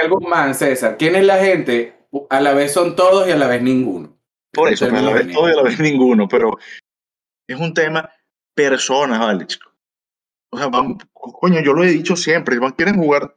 [0.03, 1.95] algo más, César, ¿quién es la gente?
[2.31, 4.17] A la vez son todos y a la vez ninguno.
[4.53, 6.57] Por eso, a la vez todos y a la vez ninguno, pero
[7.47, 8.09] es un tema
[8.55, 9.47] personas, ¿vale,
[10.51, 10.71] O sea,
[11.13, 13.37] coño, yo lo he dicho siempre, quieren jugar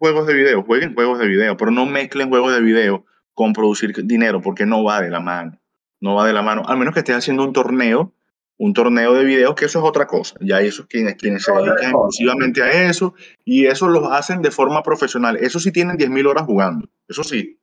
[0.00, 3.94] juegos de video, jueguen juegos de video, pero no mezclen juegos de video con producir
[4.06, 5.60] dinero, porque no va de la mano.
[6.00, 8.14] No va de la mano, al menos que estés haciendo un torneo,
[8.56, 10.36] un torneo de video, que eso es otra cosa.
[10.40, 14.82] Ya esos quienes, quienes se dedican exclusivamente a eso, y eso lo hacen de forma
[14.82, 15.36] profesional.
[15.36, 17.60] Eso sí tienen 10.000 horas jugando, eso sí.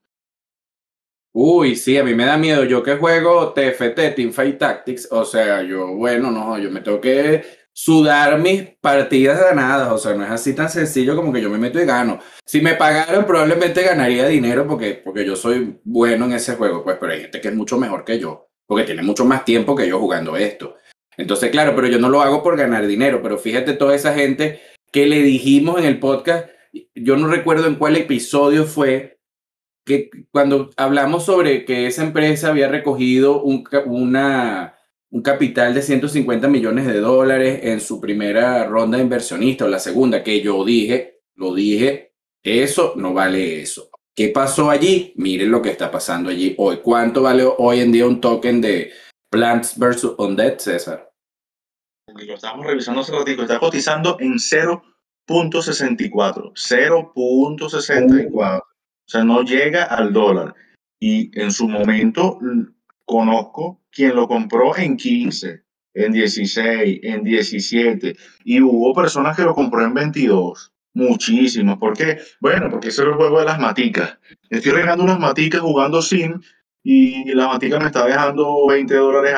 [1.33, 2.63] Uy, sí, a mí me da miedo.
[2.63, 7.43] Yo que juego TFT, Teamfight Tactics, o sea, yo, bueno, no, yo me tengo que
[7.79, 11.59] sudar mis partidas ganadas, o sea, no es así tan sencillo como que yo me
[11.59, 12.19] meto y gano.
[12.43, 16.97] Si me pagaran, probablemente ganaría dinero porque, porque yo soy bueno en ese juego, pues,
[16.99, 19.87] pero hay gente que es mucho mejor que yo, porque tiene mucho más tiempo que
[19.87, 20.75] yo jugando esto.
[21.17, 24.59] Entonces, claro, pero yo no lo hago por ganar dinero, pero fíjate toda esa gente
[24.91, 26.49] que le dijimos en el podcast,
[26.95, 29.19] yo no recuerdo en cuál episodio fue,
[29.85, 34.76] que cuando hablamos sobre que esa empresa había recogido un, una
[35.09, 39.79] un capital de 150 millones de dólares en su primera ronda de inversionista o la
[39.79, 43.89] segunda, que yo dije, lo dije, eso no vale eso.
[44.15, 45.13] ¿Qué pasó allí?
[45.15, 46.77] Miren lo que está pasando allí hoy.
[46.77, 48.91] ¿Cuánto vale hoy en día un token de
[49.29, 51.11] Plants versus Undead, César?
[52.07, 53.43] Lo estamos revisando hace ratito.
[53.43, 56.51] Está cotizando en 0.64.
[56.53, 58.59] 0.64.
[58.59, 58.63] O
[59.05, 60.55] sea, no llega al dólar.
[60.99, 62.39] Y en su momento
[63.07, 65.63] conozco quien lo compró en 15,
[65.95, 70.73] en 16, en 17, y hubo personas que lo compró en 22.
[70.93, 71.77] Muchísimos.
[71.77, 72.19] ¿Por qué?
[72.39, 74.17] Bueno, porque ese es el juego de las maticas.
[74.49, 76.39] Estoy regando unas maticas jugando Sim
[76.83, 79.33] y la matica me está dejando 20 dólares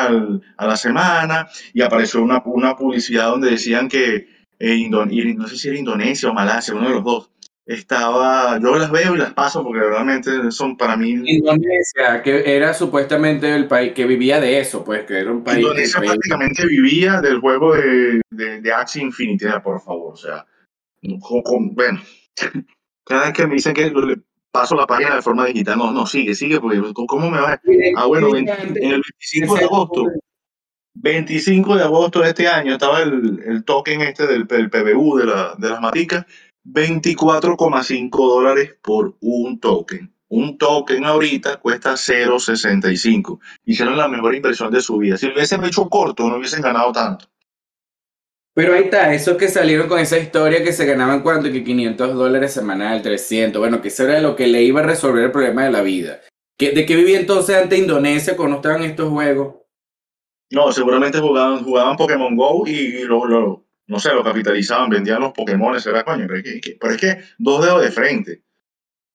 [0.58, 4.28] a la semana y apareció una, una publicidad donde decían que
[4.60, 7.32] eh, no sé si era Indonesia o Malasia, uno de los dos,
[7.70, 11.12] estaba, yo las veo y las paso porque realmente son para mí...
[11.24, 15.60] Indonesia, que era supuestamente el país que vivía de eso, pues que era un país...
[15.60, 20.48] Indonesia prácticamente vivía del juego de, de, de Axie Infinity, por favor, o sea,
[21.04, 22.02] bueno,
[23.06, 24.18] cada vez que me dicen que le
[24.52, 27.62] paso la página de forma digital, no, no, sigue, sigue, porque ¿cómo me va?
[27.98, 30.06] Ah, bueno, en el 25 de agosto,
[30.96, 35.26] 25 de agosto de este año estaba el, el token este del el PBU de,
[35.28, 36.26] la, de las maticas
[36.65, 40.13] 24,5 dólares por un token.
[40.28, 43.39] Un token ahorita cuesta 0,65.
[43.65, 45.17] Hicieron la mejor inversión de su vida.
[45.17, 47.26] Si lo hubiesen hecho corto, no hubiesen ganado tanto.
[48.54, 52.13] Pero ahí está, esos que salieron con esa historia que se ganaban cuánto, que 500
[52.13, 55.63] dólares semanal, 300, bueno, que eso era lo que le iba a resolver el problema
[55.63, 56.19] de la vida.
[56.58, 59.56] ¿De qué vivía entonces ante Indonesia cuando estaban estos juegos?
[60.52, 65.34] No, seguramente jugaban, jugaban Pokémon Go y lo, lo, no sé, lo capitalizaban, vendían los
[65.34, 66.28] Pokémon, era coño.
[66.28, 68.43] Pero es, que, dos dedos de frente.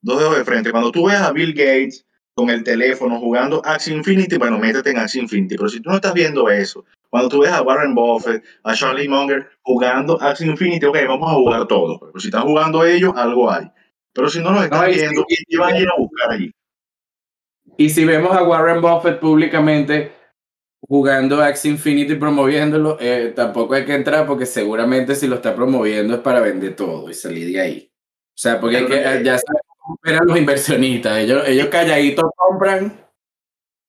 [0.03, 0.73] Dos dedos de frente.
[0.73, 2.05] Cuando tú ves a Bill Gates
[2.35, 5.57] con el teléfono jugando Axie Infinity, bueno, métete en Axie Infinity.
[5.57, 9.09] Pero si tú no estás viendo eso, cuando tú ves a Warren Buffett, a Charlie
[9.09, 12.01] Munger jugando Axie Infinity, ok, vamos a jugar todos.
[12.01, 13.71] Pero si están jugando ellos, algo hay.
[14.13, 16.51] Pero si no los están viendo, ¿qué van a ir a buscar allí?
[17.77, 20.13] Y si vemos a Warren Buffett públicamente
[20.89, 26.15] jugando Axie Infinity promoviéndolo, eh, tampoco hay que entrar porque seguramente si lo está promoviendo
[26.15, 27.91] es para vender todo y salir de ahí.
[27.91, 28.81] O sea, porque
[29.23, 31.19] ya saben cómo eran los inversionistas.
[31.19, 33.05] Ellos, ellos calladitos compran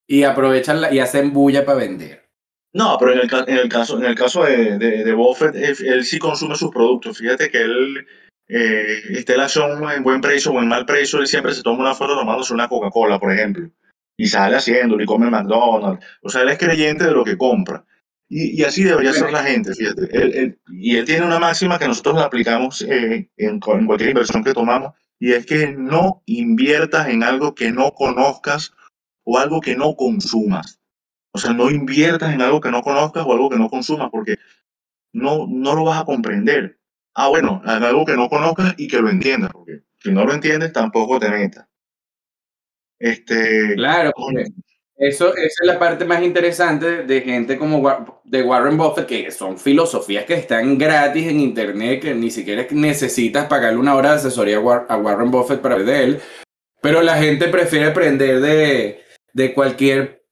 [0.06, 2.26] y aprovechan y hacen bulla para vender.
[2.72, 6.18] No, pero en el, en el caso, en el caso de, de, Buffett, él, sí
[6.18, 7.18] consume sus productos.
[7.18, 8.06] Fíjate que él
[8.48, 11.80] eh, esté la acción en buen precio o en mal precio, él siempre se toma
[11.80, 13.70] una foto tomándose una Coca-Cola, por ejemplo,
[14.16, 16.04] y sale haciéndolo y come McDonald's.
[16.22, 17.84] O sea, él es creyente de lo que compra.
[18.28, 20.58] Y, y así debería ser la gente, fíjate.
[20.68, 24.52] y él tiene una máxima que nosotros la aplicamos eh, en, en cualquier inversión que
[24.52, 28.72] tomamos, y es que no inviertas en algo que no conozcas
[29.24, 30.80] o algo que no consumas.
[31.32, 34.38] O sea, no inviertas en algo que no conozcas o algo que no consumas, porque
[35.12, 36.80] no, no lo vas a comprender.
[37.14, 40.34] Ah, bueno, en algo que no conozcas y que lo entiendas, porque si no lo
[40.34, 41.66] entiendes, tampoco te metas.
[42.98, 44.12] Este, claro,
[44.98, 49.58] eso, esa es la parte más interesante de gente como de Warren Buffett, que son
[49.58, 54.56] filosofías que están gratis en internet, que ni siquiera necesitas pagarle una hora de asesoría
[54.56, 56.20] a Warren Buffett para ver de él,
[56.80, 59.02] pero la gente prefiere aprender de,
[59.34, 60.24] de cualquier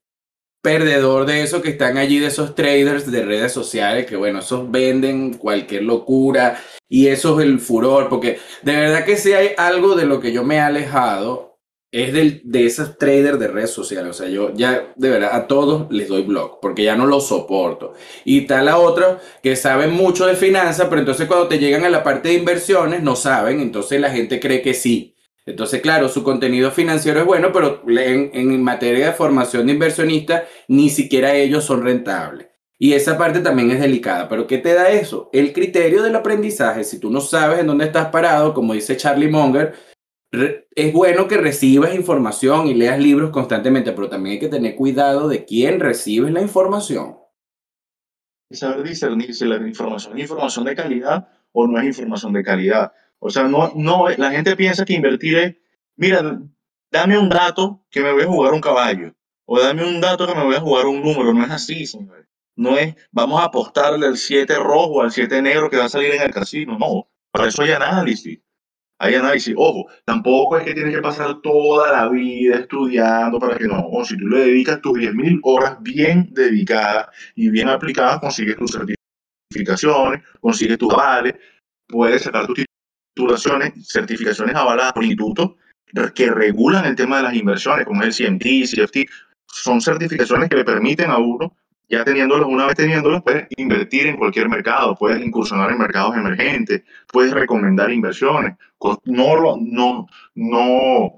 [0.63, 4.71] perdedor de eso que están allí, de esos traders de redes sociales, que bueno, esos
[4.71, 6.59] venden cualquier locura
[6.89, 10.33] y eso es el furor, porque de verdad que si hay algo de lo que
[10.33, 11.54] yo me he alejado,
[11.95, 14.11] es del, de esos traders de redes sociales.
[14.11, 17.29] O sea, yo ya de verdad a todos les doy blog porque ya no los
[17.29, 17.93] soporto.
[18.25, 21.91] Y tal la otra que saben mucho de finanzas, pero entonces cuando te llegan a
[21.91, 25.15] la parte de inversiones no saben, entonces la gente cree que sí.
[25.47, 30.47] Entonces, claro, su contenido financiero es bueno, pero en, en materia de formación de inversionista,
[30.67, 32.49] ni siquiera ellos son rentables.
[32.77, 34.29] Y esa parte también es delicada.
[34.29, 35.31] Pero ¿qué te da eso?
[35.33, 36.83] El criterio del aprendizaje.
[36.83, 39.75] Si tú no sabes en dónde estás parado, como dice Charlie Munger,
[40.75, 45.29] es bueno que recibas información y leas libros constantemente, pero también hay que tener cuidado
[45.29, 47.19] de quién recibes la información.
[48.51, 52.43] Y saber discernir si la información es información de calidad o no es información de
[52.43, 52.93] calidad.
[53.19, 55.57] O sea, no, no, la gente piensa que invertir es,
[55.97, 56.41] mira,
[56.91, 59.15] dame un dato que me voy a jugar un caballo,
[59.47, 61.33] o dame un dato que me voy a jugar un número.
[61.33, 62.29] No es así, señor.
[62.57, 66.13] No es, vamos a apostarle al 7 rojo, al 7 negro que va a salir
[66.13, 66.79] en el casino.
[66.79, 68.44] No, para eso hay análisis
[69.05, 69.55] hay análisis.
[69.57, 73.87] Ojo, tampoco es que tienes que pasar toda la vida estudiando para que no.
[73.91, 78.73] O si tú le dedicas tus 10.000 horas bien dedicadas y bien aplicadas, consigues tus
[78.73, 81.35] certificaciones, consigues tus avales,
[81.87, 82.65] puedes sacar tus
[83.15, 85.53] titulaciones, certificaciones avaladas por institutos
[86.15, 89.09] que regulan el tema de las inversiones, como es el CMT, CFT.
[89.47, 91.57] Son certificaciones que le permiten a uno
[91.89, 96.83] ya teniéndolos, una vez teniéndolos, puedes invertir en cualquier mercado, puedes incursionar en mercados emergentes,
[97.13, 98.57] puedes recomendar inversiones.
[99.05, 101.17] No, no, no,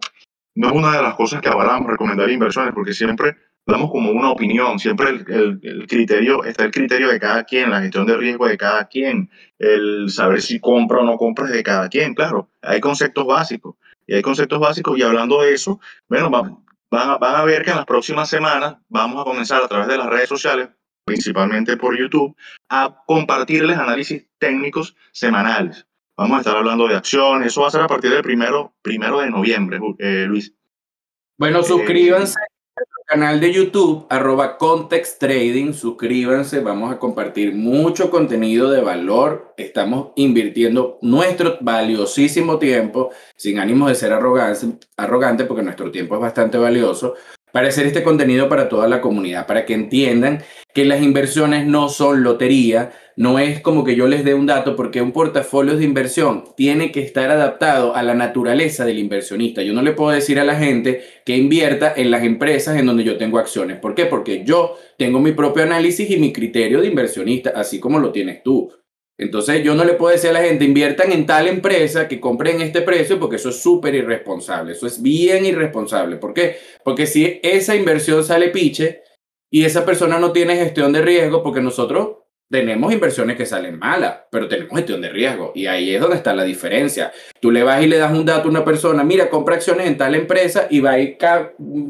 [0.55, 3.37] no es una de las cosas que avalamos recomendar inversiones, porque siempre
[3.67, 7.81] damos como una opinión, siempre el, el, criterio, está el criterio de cada quien, la
[7.81, 11.89] gestión de riesgo de cada quien, el saber si compra o no compra de cada
[11.89, 13.75] quien, claro, hay conceptos básicos,
[14.07, 16.61] y hay conceptos básicos, y hablando de eso, bueno, vamos,
[16.97, 20.07] van a, ver que en las próximas semanas vamos a comenzar a través de las
[20.07, 20.71] redes sociales,
[21.05, 22.35] principalmente por YouTube,
[22.69, 25.87] a compartirles análisis técnicos semanales.
[26.17, 29.21] Vamos a estar hablando de acciones, eso va a ser a partir del primero, primero
[29.21, 30.55] de noviembre, eh, Luis.
[31.39, 32.37] Bueno, suscríbanse
[33.07, 40.09] canal de YouTube, arroba Context Trading, suscríbanse, vamos a compartir mucho contenido de valor, estamos
[40.17, 46.59] invirtiendo nuestro valiosísimo tiempo, sin ánimos de ser arrogante, arrogante porque nuestro tiempo es bastante
[46.59, 47.15] valioso,
[47.57, 50.43] para hacer este contenido para toda la comunidad, para que entiendan
[50.75, 54.77] que las inversiones no son lotería, no es como que yo les dé un dato,
[54.77, 59.63] porque un portafolio de inversión tiene que estar adaptado a la naturaleza del inversionista.
[59.63, 63.05] Yo no le puedo decir a la gente que invierta en las empresas en donde
[63.05, 63.79] yo tengo acciones.
[63.79, 64.05] ¿Por qué?
[64.05, 68.43] Porque yo tengo mi propio análisis y mi criterio de inversionista, así como lo tienes
[68.43, 68.71] tú.
[69.19, 72.61] Entonces yo no le puedo decir a la gente, inviertan en tal empresa que compren
[72.61, 76.17] este precio porque eso es súper irresponsable, eso es bien irresponsable.
[76.17, 76.57] ¿Por qué?
[76.85, 79.03] Porque si esa inversión sale piche
[79.51, 84.19] y esa persona no tiene gestión de riesgo, porque nosotros tenemos inversiones que salen malas,
[84.31, 87.13] pero tenemos gestión de riesgo y ahí es donde está la diferencia.
[87.41, 89.97] Tú le vas y le das un dato a una persona, mira, compra acciones en
[89.97, 91.17] tal empresa y va y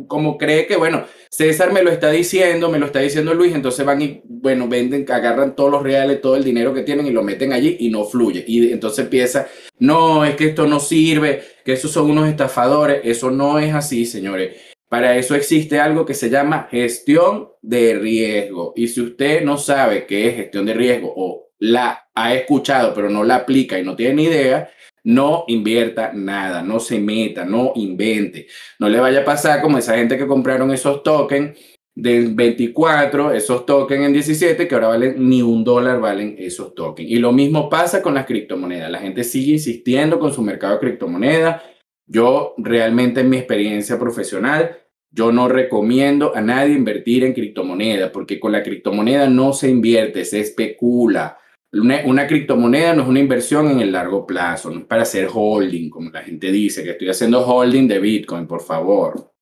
[0.08, 3.84] como cree que, bueno, César me lo está diciendo, me lo está diciendo Luis, entonces
[3.84, 7.22] van y, bueno, venden, agarran todos los reales, todo el dinero que tienen y lo
[7.22, 8.42] meten allí y no fluye.
[8.46, 9.48] Y entonces empieza,
[9.78, 14.06] no, es que esto no sirve, que esos son unos estafadores, eso no es así,
[14.06, 14.56] señores.
[14.88, 18.72] Para eso existe algo que se llama gestión de riesgo.
[18.76, 23.08] Y si usted no sabe qué es gestión de riesgo o la ha escuchado pero
[23.08, 24.70] no la aplica y no tiene ni idea,
[25.04, 28.46] no invierta nada, no se meta, no invente.
[28.78, 31.58] No le vaya a pasar como esa gente que compraron esos tokens
[31.94, 37.08] de 24, esos tokens en 17, que ahora valen ni un dólar, valen esos tokens.
[37.08, 38.90] Y lo mismo pasa con las criptomonedas.
[38.90, 41.62] La gente sigue insistiendo con su mercado de criptomonedas
[42.06, 44.78] yo realmente en mi experiencia profesional,
[45.10, 50.24] yo no recomiendo a nadie invertir en criptomoneda porque con la criptomoneda no se invierte,
[50.24, 51.38] se especula.
[51.72, 55.90] Una, criptomoneda no es una inversión en el largo plazo, no es para hacer holding,
[55.90, 59.32] como la gente dice, que estoy haciendo holding de Bitcoin, por favor.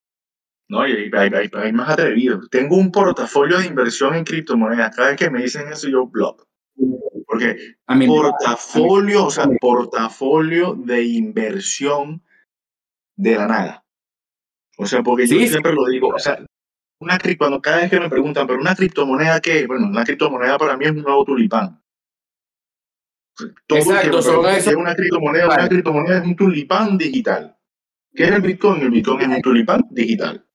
[0.68, 2.40] No, y hay, hay, más atrevido.
[2.50, 4.96] Tengo un portafolio de inversión en criptomonedas.
[4.96, 6.46] Cada vez que me dicen eso, yo blog.
[7.26, 7.56] Porque
[7.86, 12.22] a portafolio, o sea, portafolio de inversión
[13.16, 13.84] de la nada.
[14.76, 16.38] O sea, porque yo siempre lo digo, o sea,
[17.00, 20.76] una cuando cada vez que me preguntan, pero una criptomoneda qué, bueno, una criptomoneda para
[20.76, 21.80] mí es un nuevo tulipán.
[23.68, 24.70] Exacto, son eso.
[24.70, 27.56] Es una criptomoneda, una criptomoneda es un tulipán digital.
[28.14, 28.80] ¿Qué es el Bitcoin?
[28.80, 30.46] El Bitcoin es un tulipán digital.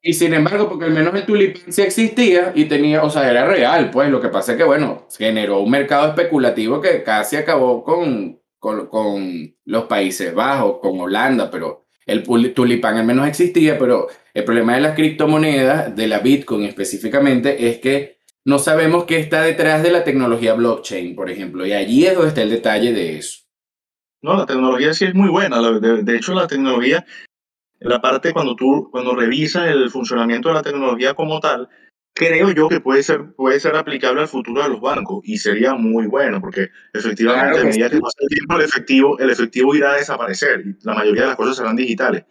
[0.00, 3.46] Y sin embargo, porque al menos el tulipán sí existía y tenía, o sea, era
[3.46, 7.84] real, pues lo que pasa es que, bueno, generó un mercado especulativo que casi acabó
[7.84, 12.22] con, con, con los Países Bajos, con Holanda, pero el
[12.54, 17.78] tulipán al menos existía, pero el problema de las criptomonedas, de la Bitcoin específicamente, es
[17.78, 22.14] que no sabemos qué está detrás de la tecnología blockchain, por ejemplo, y allí es
[22.14, 23.42] donde está el detalle de eso.
[24.20, 25.60] No, la tecnología sí es muy buena.
[25.80, 27.04] De, hecho, la tecnología,
[27.80, 31.68] la parte cuando tú, cuando revisas el funcionamiento de la tecnología como tal,
[32.14, 35.74] creo yo que puede ser, puede ser aplicable al futuro de los bancos y sería
[35.74, 39.92] muy bueno porque efectivamente a medida que pasa el tiempo el efectivo, el efectivo irá
[39.92, 42.24] a desaparecer y la mayoría de las cosas serán digitales.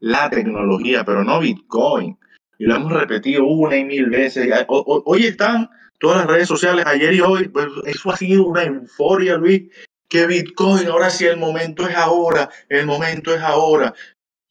[0.00, 2.18] La tecnología, pero no Bitcoin.
[2.58, 4.48] Y lo hemos repetido una y mil veces.
[4.68, 9.36] Hoy están todas las redes sociales, ayer y hoy, pues eso ha sido una euforia,
[9.36, 9.62] Luis,
[10.08, 13.94] que Bitcoin, ahora sí el momento es ahora, el momento es ahora.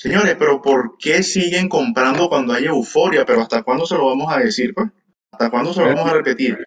[0.04, 3.24] Señores, pero ¿por qué siguen comprando cuando hay euforia?
[3.26, 4.74] Pero ¿hasta cuándo se lo vamos a decir?
[4.74, 4.90] Pues?
[5.32, 6.58] ¿Hasta cuándo se lo vamos a repetir?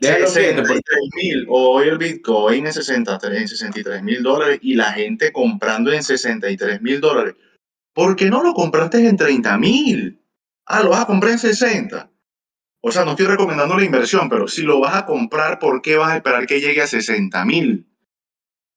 [0.00, 0.82] 63
[1.14, 6.98] mil, hoy el Bitcoin en 63 mil dólares y la gente comprando en 63 mil
[6.98, 7.34] dólares.
[7.92, 10.24] ¿Por qué no lo compraste en 30 mil?
[10.64, 12.10] Ah, lo vas a comprar en 60.
[12.80, 15.98] O sea, no estoy recomendando la inversión, pero si lo vas a comprar, ¿por qué
[15.98, 17.86] vas a esperar que llegue a 60 mil?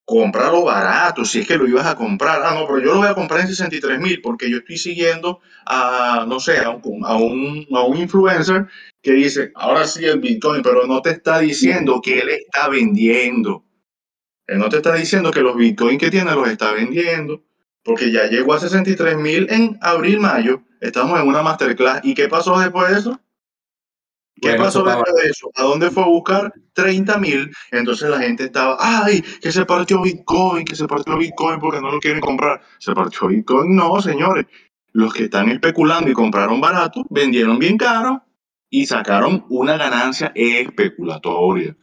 [0.09, 2.41] Cómpralo barato, si es que lo ibas a comprar.
[2.43, 5.39] Ah, no, pero yo lo voy a comprar en 63 mil porque yo estoy siguiendo
[5.67, 8.65] a, no sé, a un, a, un, a un influencer
[9.03, 13.63] que dice, ahora sí el Bitcoin, pero no te está diciendo que él está vendiendo.
[14.47, 17.43] Él no te está diciendo que los Bitcoin que tiene los está vendiendo,
[17.83, 20.63] porque ya llegó a 63 mil en abril, mayo.
[20.81, 22.01] Estamos en una masterclass.
[22.03, 23.21] ¿Y qué pasó después de eso?
[24.41, 25.51] ¿Qué pasó después de eso?
[25.55, 27.51] ¿A dónde fue a buscar 30 mil?
[27.71, 31.91] Entonces la gente estaba, ay, que se partió Bitcoin, que se partió Bitcoin porque no
[31.91, 32.61] lo quieren comprar.
[32.77, 33.75] ¿Se partió Bitcoin?
[33.75, 34.45] No, señores.
[34.91, 38.23] Los que están especulando y compraron barato, vendieron bien caro
[38.69, 41.75] y sacaron una ganancia especulatoria.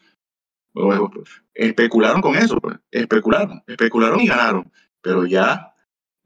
[1.54, 2.76] Especularon con eso, pues.
[2.90, 4.70] Especularon, especularon y ganaron.
[5.00, 5.72] Pero ya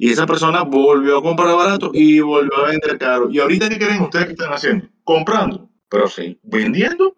[0.02, 3.28] y esa persona volvió a comprar barato y volvió a vender caro.
[3.30, 4.88] ¿Y ahorita qué creen ustedes que están haciendo?
[5.04, 7.16] Comprando pero sí, vendiendo,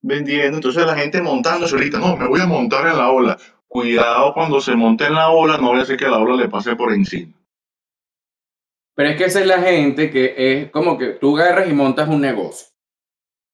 [0.00, 0.56] vendiendo.
[0.56, 3.36] Entonces la gente montándose ahorita, no, me voy a montar en la ola.
[3.66, 6.48] Cuidado cuando se monte en la ola, no voy a hacer que la ola le
[6.48, 7.32] pase por encima.
[8.94, 12.08] Pero es que esa es la gente que es como que tú agarras y montas
[12.08, 12.68] un negocio.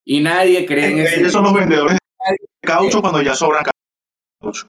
[0.05, 1.21] Y nadie cree en eso.
[1.21, 3.65] Ellos son los vendedores de caucho cuando ya sobran
[4.41, 4.69] caucho.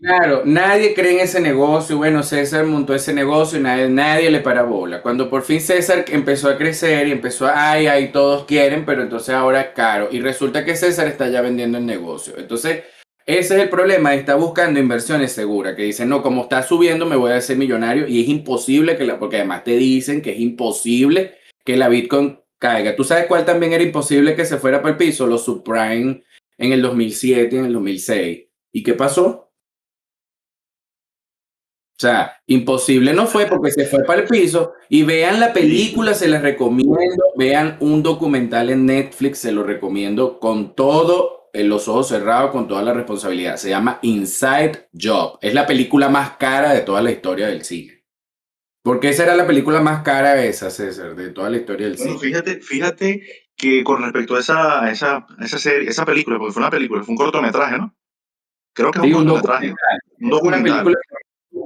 [0.00, 1.96] Claro, nadie cree en ese negocio.
[1.96, 5.02] Bueno, César montó ese negocio y nadie, nadie le para bola.
[5.02, 9.02] Cuando por fin César empezó a crecer y empezó a, ay, ay, todos quieren, pero
[9.02, 10.08] entonces ahora caro.
[10.12, 12.34] Y resulta que César está ya vendiendo el negocio.
[12.38, 12.84] Entonces,
[13.26, 17.16] ese es el problema, está buscando inversiones seguras, que dicen, no, como está subiendo me
[17.16, 20.38] voy a hacer millonario y es imposible que la, porque además te dicen que es
[20.40, 21.34] imposible
[21.64, 22.94] que la Bitcoin caiga.
[22.94, 25.26] ¿Tú sabes cuál también era imposible que se fuera para el piso?
[25.26, 26.22] Los subprime
[26.56, 28.46] en el 2007, en el 2006.
[28.72, 29.47] ¿Y qué pasó?
[31.98, 34.74] O sea, imposible no fue porque se fue para el piso.
[34.88, 37.24] Y vean la película, se les recomiendo.
[37.36, 42.68] Vean un documental en Netflix, se lo recomiendo con todo en los ojos cerrados, con
[42.68, 43.56] toda la responsabilidad.
[43.56, 45.38] Se llama Inside Job.
[45.42, 48.04] Es la película más cara de toda la historia del cine.
[48.84, 52.16] Porque esa era la película más cara esa, César, de toda la historia del cine.
[52.16, 53.22] Fíjate, fíjate
[53.56, 57.12] que con respecto a esa, esa, esa, serie, esa película, porque fue una película, fue
[57.12, 57.92] un cortometraje, ¿no?
[58.72, 59.74] Creo que es un cortometraje.
[60.20, 60.94] Un documental documental.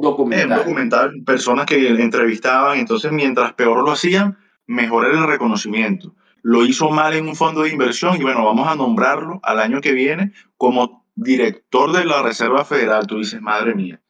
[0.02, 4.36] Documental, personas que entrevistaban, entonces mientras peor lo hacían,
[4.66, 6.14] mejor era el reconocimiento.
[6.42, 9.80] Lo hizo mal en un fondo de inversión y bueno, vamos a nombrarlo al año
[9.80, 13.06] que viene como director de la Reserva Federal.
[13.06, 14.00] Tú dices, madre mía.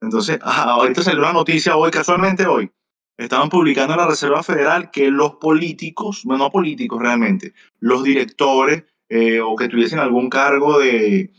[0.00, 2.70] Entonces, ahorita salió una noticia hoy, casualmente hoy,
[3.18, 8.84] estaban publicando en la Reserva Federal que los políticos, bueno, no políticos realmente, los directores
[9.08, 11.30] eh, o que tuviesen algún cargo de,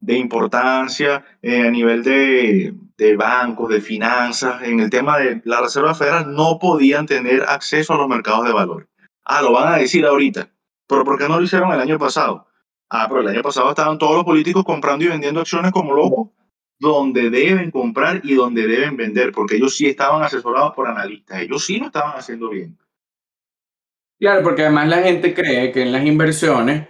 [0.00, 5.62] de importancia eh, a nivel de, de bancos, de finanzas, en el tema de la
[5.62, 8.88] Reserva Federal, no podían tener acceso a los mercados de valor.
[9.24, 10.50] Ah, lo van a decir ahorita,
[10.88, 12.48] pero ¿por qué no lo hicieron el año pasado?
[12.90, 16.30] Ah, pero el año pasado estaban todos los políticos comprando y vendiendo acciones como locos,
[16.80, 21.64] donde deben comprar y donde deben vender, porque ellos sí estaban asesorados por analistas, ellos
[21.64, 22.76] sí lo estaban haciendo bien.
[24.18, 26.88] Claro, porque además la gente cree que en las inversiones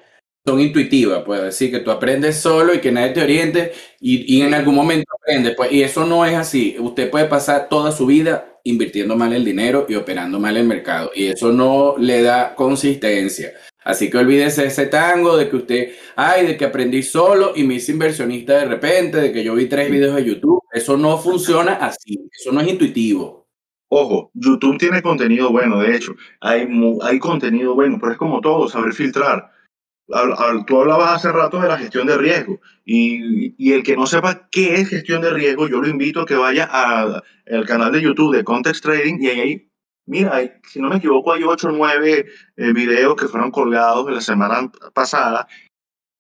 [0.49, 4.41] son intuitivas, puede decir que tú aprendes solo y que nadie te oriente y, y
[4.41, 6.75] en algún momento aprendes, pues, y eso no es así.
[6.79, 11.11] Usted puede pasar toda su vida invirtiendo mal el dinero y operando mal el mercado
[11.15, 13.53] y eso no le da consistencia.
[13.85, 17.75] Así que olvídese ese tango de que usted, ay, de que aprendí solo y me
[17.75, 20.63] hice inversionista de repente, de que yo vi tres videos de YouTube.
[20.73, 23.47] Eso no funciona así, eso no es intuitivo.
[23.91, 26.67] Ojo, YouTube tiene contenido bueno, de hecho, hay,
[27.03, 29.58] hay contenido bueno, pero es como todo, saber filtrar.
[30.67, 34.49] Tú hablabas hace rato de la gestión de riesgo y, y, el que no sepa
[34.51, 38.35] qué es gestión de riesgo, yo lo invito a que vaya al canal de YouTube
[38.35, 39.71] de Context Trading y ahí,
[40.07, 44.13] mira, si no me equivoco, hay 8 o 9 eh, videos que fueron colgados de
[44.13, 45.47] la semana pasada.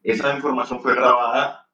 [0.02, 1.66] Esa información fue grabada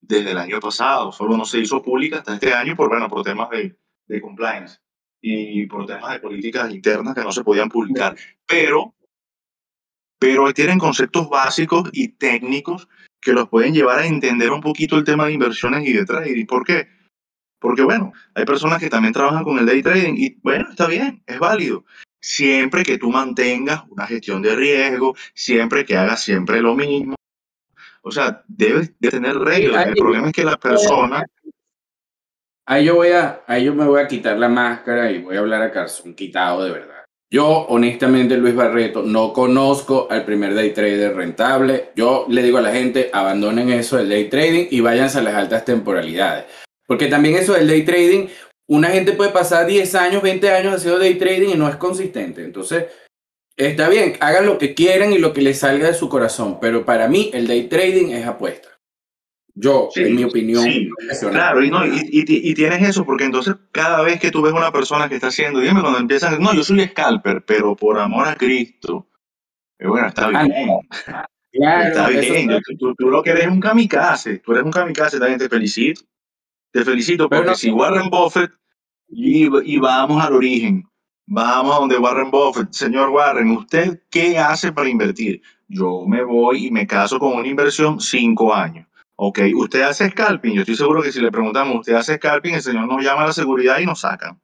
[0.00, 3.22] desde el año pasado, solo no se hizo pública hasta este año por, bueno, por
[3.22, 3.76] temas de,
[4.08, 4.80] de compliance
[5.20, 8.14] y por temas de políticas internas que no se podían publicar.
[8.46, 8.94] Pero,
[10.18, 12.88] pero tienen conceptos básicos y técnicos
[13.20, 16.46] que los pueden llevar a entender un poquito el tema de inversiones y de trading.
[16.46, 16.88] ¿Por qué?
[17.58, 21.22] Porque, bueno, hay personas que también trabajan con el day trading y, bueno, está bien,
[21.26, 21.84] es válido.
[22.20, 27.14] Siempre que tú mantengas una gestión de riesgo, siempre que hagas siempre lo mismo.
[28.02, 29.86] O sea, debes de tener reglas.
[29.86, 31.24] El problema es que las personas
[32.66, 35.40] Ahí yo voy a, ahí yo me voy a quitar la máscara y voy a
[35.40, 36.93] hablar a calzón quitado de verdad.
[37.30, 41.90] Yo, honestamente, Luis Barreto, no conozco al primer day trader rentable.
[41.96, 45.34] Yo le digo a la gente, abandonen eso del day trading y váyanse a las
[45.34, 46.44] altas temporalidades.
[46.86, 48.28] Porque también eso del day trading,
[48.68, 52.44] una gente puede pasar 10 años, 20 años haciendo day trading y no es consistente.
[52.44, 52.84] Entonces,
[53.56, 56.58] está bien, hagan lo que quieran y lo que les salga de su corazón.
[56.60, 58.73] Pero para mí, el day trading es apuesta.
[59.56, 60.66] Yo, en mi opinión.
[61.30, 64.72] claro, y, no, y, y, tienes eso, porque entonces cada vez que tú ves una
[64.72, 68.34] persona que está haciendo, dime cuando empiezan, no, yo soy scalper, pero por amor a
[68.34, 69.06] Cristo.
[69.78, 70.80] Eh, bueno, está ah, bien.
[71.52, 72.60] Claro, está bien.
[72.80, 76.02] Tú, tú, lo que eres un kamikaze, tú eres un kamikaze, también te felicito.
[76.72, 78.50] Te felicito, porque si Warren Buffett,
[79.08, 80.84] y, y vamos al origen,
[81.26, 85.40] vamos a donde Warren Buffett, señor Warren, ¿usted qué hace para invertir?
[85.68, 90.54] Yo me voy y me caso con una inversión cinco años Ok, usted hace scalping.
[90.54, 93.26] Yo estoy seguro que si le preguntamos, usted hace scalping, el señor nos llama a
[93.26, 94.36] la seguridad y nos saca.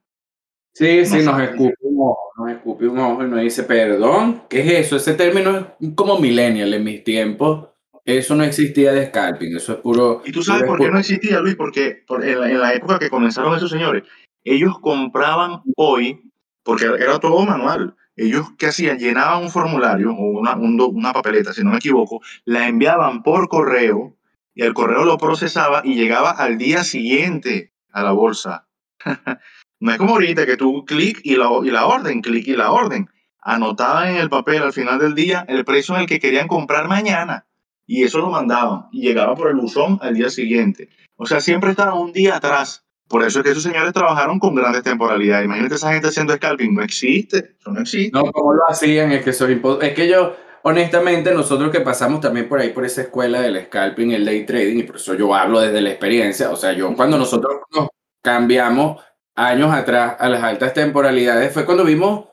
[0.73, 4.61] Sí, sí, nos escupe un ojo, nos escupe un ojo y nos dice, perdón, ¿qué
[4.61, 4.95] es eso?
[4.95, 7.67] Ese término es como millennial en mis tiempos.
[8.05, 10.21] Eso no existía de scalping, eso es puro.
[10.25, 11.55] ¿Y tú sabes por qué no existía, Luis?
[11.55, 14.03] Porque en, la, en la época que comenzaron esos señores,
[14.43, 16.31] ellos compraban hoy,
[16.63, 17.95] porque era todo manual.
[18.15, 18.97] Ellos, ¿qué hacían?
[18.97, 24.15] Llenaban un formulario o una, una papeleta, si no me equivoco, la enviaban por correo
[24.53, 28.67] y el correo lo procesaba y llegaba al día siguiente a la bolsa.
[29.79, 32.71] no es como ahorita que tú clic y la, y la orden, clic y la
[32.71, 33.09] orden.
[33.41, 36.87] Anotaban en el papel al final del día el precio en el que querían comprar
[36.87, 37.47] mañana
[37.87, 40.89] y eso lo mandaban y llegaba por el buzón al día siguiente.
[41.17, 42.85] O sea, siempre estaban un día atrás.
[43.07, 45.43] Por eso es que esos señores trabajaron con grandes temporalidades.
[45.43, 46.73] Imagínate esa gente haciendo scalping.
[46.73, 47.55] No existe.
[47.59, 48.17] Eso no existe.
[48.17, 49.11] No, ¿cómo lo hacían?
[49.11, 50.33] Es que eso es Es que yo,
[50.63, 54.79] honestamente, nosotros que pasamos también por ahí, por esa escuela del scalping, el day trading,
[54.79, 57.89] y por eso yo hablo desde la experiencia, o sea, yo cuando nosotros nos
[58.23, 59.03] cambiamos
[59.35, 62.25] años atrás a las altas temporalidades, fue cuando vimos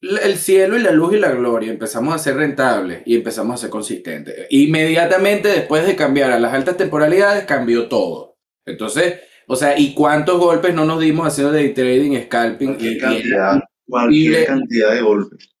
[0.00, 3.58] el cielo y la luz y la gloria, empezamos a ser rentables y empezamos a
[3.58, 4.46] ser consistentes.
[4.50, 8.36] Inmediatamente después de cambiar a las altas temporalidades, cambió todo.
[8.66, 12.74] Entonces, o sea, ¿y cuántos golpes no nos dimos haciendo day trading, scalping?
[12.74, 15.56] Cualquier, cantidad, cualquier cantidad de golpes.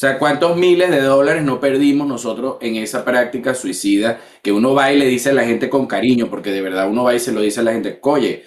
[0.00, 4.72] O sea, ¿cuántos miles de dólares no perdimos nosotros en esa práctica suicida que uno
[4.72, 7.20] va y le dice a la gente con cariño, porque de verdad uno va y
[7.20, 8.42] se lo dice a la gente, oye,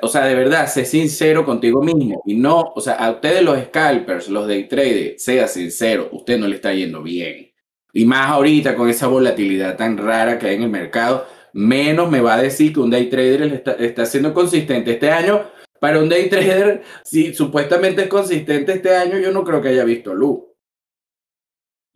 [0.00, 3.62] o sea, de verdad, sé sincero contigo mismo y no, o sea, a ustedes los
[3.64, 7.52] scalpers, los day traders, sea sincero, usted no le está yendo bien.
[7.92, 12.22] Y más ahorita con esa volatilidad tan rara que hay en el mercado, menos me
[12.22, 15.42] va a decir que un day trader está, está siendo consistente este año.
[15.78, 19.84] Para un day trader, si supuestamente es consistente este año, yo no creo que haya
[19.84, 20.55] visto luz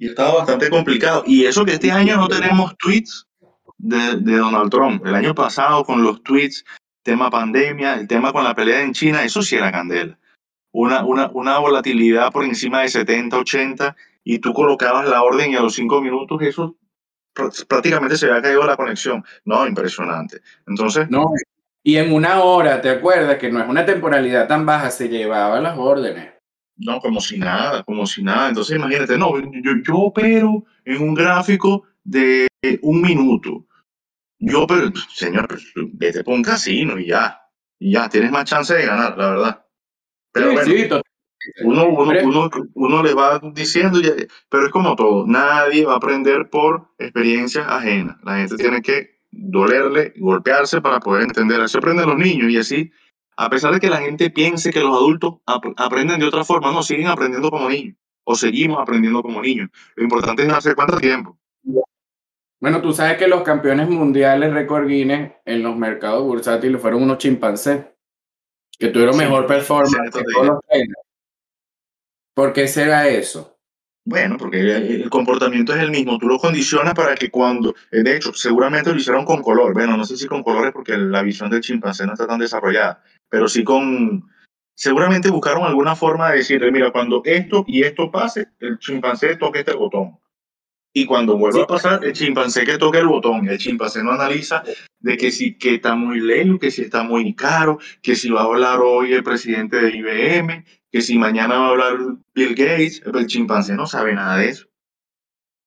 [0.01, 1.23] y estaba bastante complicado.
[1.27, 3.29] Y eso que este año no tenemos tweets
[3.77, 5.07] de, de, Donald Trump.
[5.07, 6.65] El año pasado con los tweets,
[7.03, 10.19] tema pandemia, el tema con la pelea en China, eso sí era candela.
[10.73, 15.57] Una, una, una volatilidad por encima de 70, 80 y tú colocabas la orden y
[15.57, 16.77] a los cinco minutos eso
[17.69, 19.23] prácticamente se había caído la conexión.
[19.45, 20.41] No, impresionante.
[20.67, 21.11] Entonces...
[21.11, 21.27] No,
[21.83, 24.91] y en una hora, ¿te acuerdas que no es una temporalidad tan baja?
[24.91, 26.40] Se llevaba las órdenes.
[26.81, 28.49] No, como si nada, como si nada.
[28.49, 32.49] Entonces imagínate, no, yo, yo opero en un gráfico de
[32.83, 33.67] un minuto.
[34.39, 35.47] Yo, pero, señor,
[35.93, 37.41] vete por un casino y ya.
[37.79, 39.67] Y ya, tienes más chance de ganar, la verdad.
[40.33, 41.03] Pero bueno,
[41.65, 43.99] uno, uno, uno, le va diciendo,
[44.49, 48.17] pero es como todo, nadie va a aprender por experiencias ajenas.
[48.23, 51.61] La gente tiene que dolerle, golpearse para poder entender.
[51.61, 52.93] Así aprenden los niños y así,
[53.41, 56.83] a pesar de que la gente piense que los adultos aprenden de otra forma, no,
[56.83, 59.71] siguen aprendiendo como niños o seguimos aprendiendo como niños.
[59.97, 61.39] Lo importante es darse cuánto tiempo.
[62.61, 67.17] Bueno, tú sabes que los campeones mundiales récord Guinness en los mercados bursátiles fueron unos
[67.17, 67.87] chimpancés
[68.79, 70.61] que tuvieron mejor performance que todos los
[72.35, 73.59] ¿Por qué será eso?
[74.11, 76.19] Bueno, porque el comportamiento es el mismo.
[76.19, 79.73] Tú lo condicionas para que cuando, eh, de hecho, seguramente lo hicieron con color.
[79.73, 83.05] Bueno, no sé si con colores porque la visión del chimpancé no está tan desarrollada,
[83.29, 84.29] pero sí con,
[84.75, 89.61] seguramente buscaron alguna forma de decirle, mira, cuando esto y esto pase, el chimpancé toque
[89.61, 90.19] este botón.
[90.93, 93.49] Y cuando vuelva a pasar, el chimpancé que toque el botón.
[93.49, 94.65] El chimpancé no analiza
[94.99, 98.41] de que si que está muy lejos, que si está muy caro, que si va
[98.41, 101.99] a hablar hoy el presidente de IBM, que si mañana va a hablar
[102.35, 104.67] Bill Gates, el chimpancé no sabe nada de eso.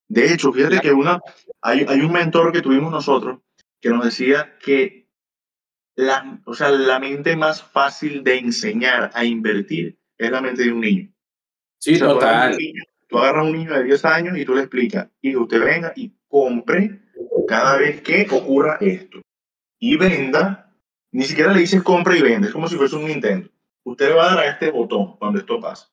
[0.07, 1.21] De hecho, fíjate que una,
[1.61, 3.39] hay, hay un mentor que tuvimos nosotros
[3.80, 5.09] que nos decía que
[5.95, 10.71] la, o sea, la mente más fácil de enseñar a invertir es la mente de
[10.71, 11.13] un niño.
[11.80, 12.57] Sí, total.
[13.07, 15.93] Tú agarras, a un niño de 10 años y tú le explicas, y usted venga
[15.95, 17.01] y compre
[17.47, 19.21] cada vez que ocurra esto.
[19.80, 20.74] Y venda,
[21.11, 23.49] ni siquiera le dices compra y vende, es como si fuese un Nintendo.
[23.86, 25.88] Usted va a dar a este botón cuando esto pase.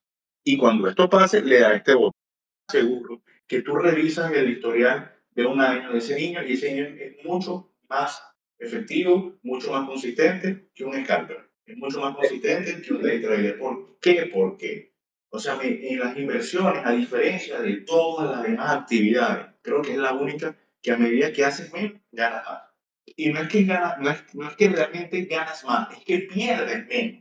[0.45, 2.21] Y cuando esto pase, le da este botón.
[2.69, 6.87] Seguro que tú revisas el historial de un año de ese niño y ese niño
[6.87, 8.23] es mucho más
[8.61, 11.51] efectivo, mucho más consistente que un scalper.
[11.67, 13.59] Es mucho más consistente que un day trader.
[13.59, 14.31] ¿Por qué?
[14.33, 14.95] Porque,
[15.31, 19.99] o sea, en las inversiones, a diferencia de todas las demás actividades, creo que es
[19.99, 22.63] la única que a medida que haces menos, ganas más.
[23.05, 26.19] Y no es que, ganas, no es, no es que realmente ganas más, es que
[26.21, 27.20] pierdes menos.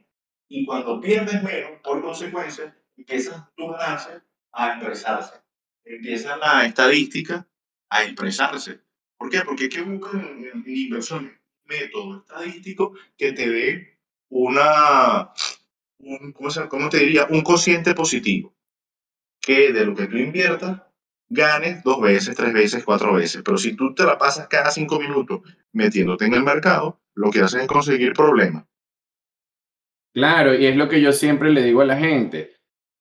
[0.50, 5.36] Y cuando pierdes menos, por consecuencia, empiezan tus ganancias a expresarse.
[5.86, 7.47] Empiezan la estadística
[7.89, 8.82] a expresarse.
[9.18, 9.41] ¿Por qué?
[9.41, 11.34] Porque ¿qué buscan en, inversiones?
[11.66, 15.30] Método estadístico que te dé una,
[16.00, 17.28] un, ¿cómo, se, ¿cómo te diría?
[17.30, 18.56] Un cociente positivo.
[19.39, 20.82] Que de lo que tú inviertas,
[21.28, 23.43] ganes dos veces, tres veces, cuatro veces.
[23.43, 25.41] Pero si tú te la pasas cada cinco minutos
[25.74, 28.66] metiéndote en el mercado, lo que haces es conseguir problemas.
[30.14, 32.53] Claro, y es lo que yo siempre le digo a la gente.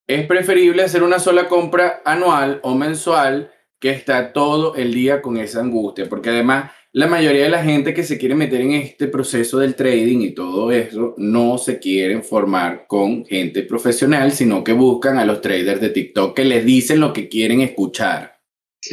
[0.07, 3.51] Es preferible hacer una sola compra anual o mensual
[3.81, 7.93] que está todo el día con esa angustia, porque además la mayoría de la gente
[7.93, 12.25] que se quiere meter en este proceso del trading y todo eso no se quieren
[12.25, 17.01] formar con gente profesional, sino que buscan a los traders de TikTok que les dicen
[17.01, 18.41] lo que quieren escuchar.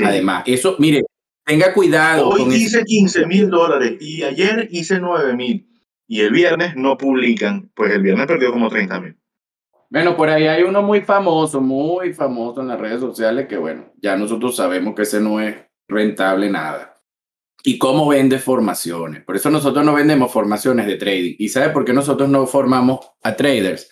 [0.04, 1.04] Además, eso, mire,
[1.46, 2.30] tenga cuidado.
[2.30, 5.75] Hoy hice 15 mil dólares y ayer hice 9 mil
[6.08, 9.18] y el viernes no publican, pues el viernes perdió como 30 mil.
[9.90, 13.94] Bueno, por ahí hay uno muy famoso, muy famoso en las redes sociales que, bueno,
[14.02, 15.56] ya nosotros sabemos que ese no es
[15.88, 16.96] rentable nada.
[17.64, 19.24] ¿Y cómo vende formaciones?
[19.24, 21.36] Por eso nosotros no vendemos formaciones de trading.
[21.40, 23.90] ¿Y sabe por qué nosotros no formamos a traders?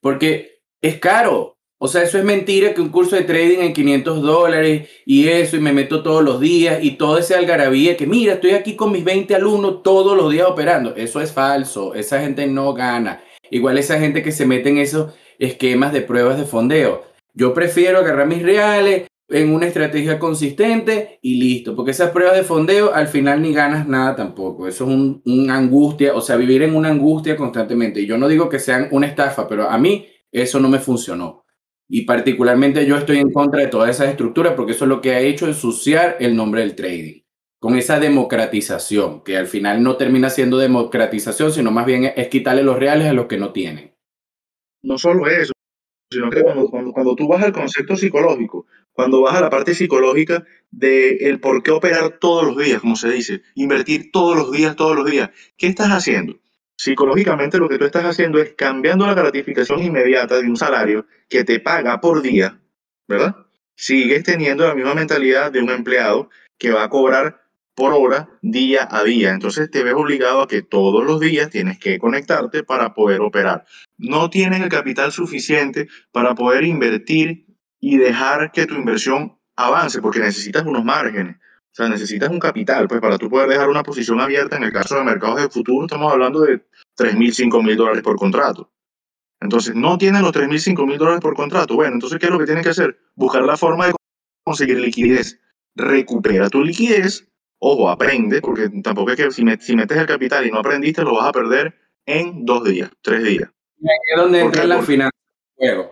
[0.00, 1.53] Porque es caro.
[1.84, 5.58] O sea, eso es mentira que un curso de trading en 500 dólares y eso,
[5.58, 8.90] y me meto todos los días y todo ese algarabía que mira, estoy aquí con
[8.90, 10.96] mis 20 alumnos todos los días operando.
[10.96, 11.94] Eso es falso.
[11.94, 13.22] Esa gente no gana.
[13.50, 17.02] Igual esa gente que se mete en eso esquemas de pruebas de fondeo.
[17.34, 22.44] Yo prefiero agarrar mis reales en una estrategia consistente y listo, porque esas pruebas de
[22.44, 24.66] fondeo al final ni ganas nada tampoco.
[24.66, 28.00] Eso es una angustia, o sea, vivir en una angustia constantemente.
[28.00, 31.43] Y yo no digo que sean una estafa, pero a mí eso no me funcionó.
[31.88, 35.12] Y particularmente yo estoy en contra de toda esa estructura porque eso es lo que
[35.12, 37.22] ha hecho ensuciar el nombre del trading.
[37.60, 42.62] Con esa democratización, que al final no termina siendo democratización, sino más bien es quitarle
[42.62, 43.94] los reales a los que no tienen
[44.84, 45.52] no solo eso,
[46.10, 50.44] sino que cuando, cuando, tú vas al concepto psicológico, cuando vas a la parte psicológica
[50.70, 54.76] de el por qué operar todos los días, como se dice, invertir todos los días,
[54.76, 56.38] todos los días, ¿qué estás haciendo?
[56.76, 61.44] Psicológicamente lo que tú estás haciendo es cambiando la gratificación inmediata de un salario que
[61.44, 62.60] te paga por día,
[63.06, 63.36] ¿verdad?
[63.76, 67.44] Sigues teniendo la misma mentalidad de un empleado que va a cobrar
[67.74, 69.30] por hora, día a día.
[69.32, 73.64] Entonces te ves obligado a que todos los días tienes que conectarte para poder operar.
[73.98, 77.46] No tienes el capital suficiente para poder invertir
[77.80, 81.36] y dejar que tu inversión avance, porque necesitas unos márgenes.
[81.74, 84.72] O sea, necesitas un capital, pues para tú poder dejar una posición abierta, en el
[84.72, 86.64] caso de mercados de futuro, estamos hablando de
[86.94, 88.70] 3 mil, 5 mil dólares por contrato.
[89.40, 91.74] Entonces, no tienes los 3 mil, 5 mil dólares por contrato.
[91.74, 92.96] Bueno, entonces, ¿qué es lo que tienes que hacer?
[93.16, 93.94] Buscar la forma de
[94.44, 95.40] conseguir liquidez
[95.74, 100.52] recupera tu liquidez, ojo, aprende, porque tampoco es que si, si metes el capital y
[100.52, 101.74] no aprendiste, lo vas a perder
[102.06, 103.50] en dos días, tres días.
[103.80, 105.23] Y ahí es donde entra la finanza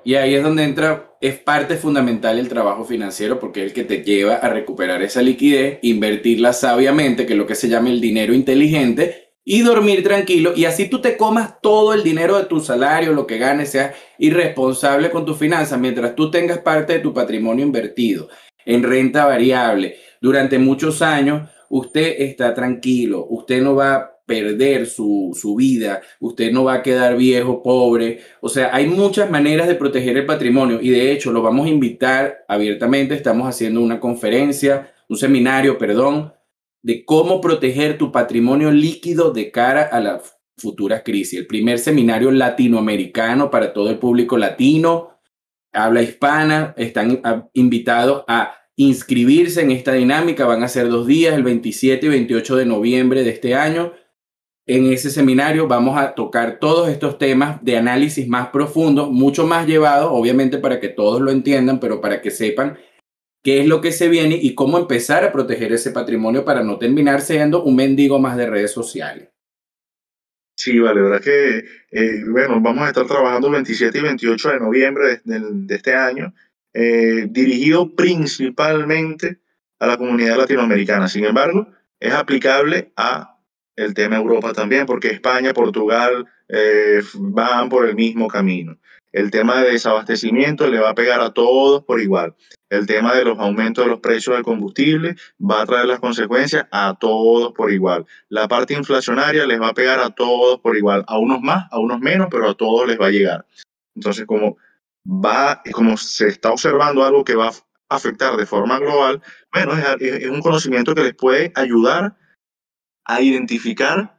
[0.05, 3.85] Y ahí es donde entra, es parte fundamental el trabajo financiero, porque es el que
[3.85, 8.01] te lleva a recuperar esa liquidez, invertirla sabiamente, que es lo que se llama el
[8.01, 10.53] dinero inteligente, y dormir tranquilo.
[10.55, 13.95] Y así tú te comas todo el dinero de tu salario, lo que ganes, seas
[14.19, 18.29] irresponsable con tus finanzas, mientras tú tengas parte de tu patrimonio invertido
[18.65, 25.57] en renta variable durante muchos años, usted está tranquilo, usted no va perder su, su,
[25.57, 28.20] vida, usted no va a quedar viejo, pobre.
[28.41, 31.70] O sea, hay muchas maneras de proteger el patrimonio y de hecho lo vamos a
[31.70, 33.14] invitar abiertamente.
[33.14, 36.33] Estamos haciendo una conferencia, un seminario, perdón,
[36.83, 40.20] de cómo proteger tu patrimonio líquido de cara a la
[40.57, 41.39] futura crisis.
[41.41, 45.18] El primer seminario latinoamericano para todo el público latino,
[45.73, 47.23] habla hispana, están
[47.55, 50.47] invitados a inscribirse en esta dinámica.
[50.47, 53.93] Van a ser dos días, el 27 y 28 de noviembre de este año.
[54.67, 59.67] En ese seminario vamos a tocar todos estos temas de análisis más profundos, mucho más
[59.67, 62.79] llevados, obviamente para que todos lo entiendan, pero para que sepan
[63.43, 66.79] qué es lo que se viene y cómo empezar a proteger ese patrimonio para no
[66.79, 69.31] terminar siendo un mendigo más de redes sociales.
[70.57, 74.61] Sí, vale, verdad que, eh, bueno, vamos a estar trabajando el 27 y 28 de
[74.61, 76.33] noviembre de, este año,
[76.73, 79.41] eh, dirigido principalmente
[79.81, 81.09] a la comunidad latinoamericana.
[81.09, 81.67] Sin embargo,
[81.99, 83.32] es aplicable a
[83.77, 88.79] el tema Europa también, porque España, Portugal eh, van por el mismo camino.
[89.12, 92.35] El tema de desabastecimiento le va a pegar a todos por igual.
[92.70, 96.66] El tema de los aumentos de los precios del combustible va a traer las consecuencias
[96.70, 98.07] a todos por igual.
[98.31, 101.79] La parte inflacionaria les va a pegar a todos por igual, a unos más, a
[101.79, 103.47] unos menos, pero a todos les va a llegar.
[103.95, 104.57] Entonces, como
[105.07, 107.53] va, como se está observando algo que va a
[107.95, 109.20] afectar de forma global,
[109.53, 112.16] bueno, es, es un conocimiento que les puede ayudar
[113.05, 114.18] a identificar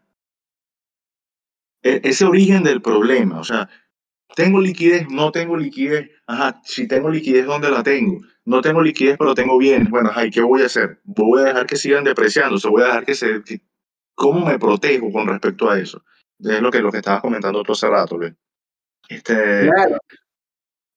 [1.81, 3.39] e, ese origen del problema.
[3.39, 3.69] O sea,
[4.35, 6.09] tengo liquidez, no tengo liquidez.
[6.27, 8.21] Ajá, si tengo liquidez, ¿dónde la tengo?
[8.45, 9.89] No tengo liquidez, pero tengo bienes.
[9.89, 10.99] Bueno, ajá, ¿qué voy a hacer?
[11.03, 13.41] Voy a dejar que sigan depreciando, o voy a dejar que se...
[14.15, 16.03] ¿Cómo me protejo con respecto a eso?
[16.39, 18.19] Es lo que, lo que estabas comentando tú hace rato,
[19.07, 19.69] Este...
[19.69, 19.97] Claro.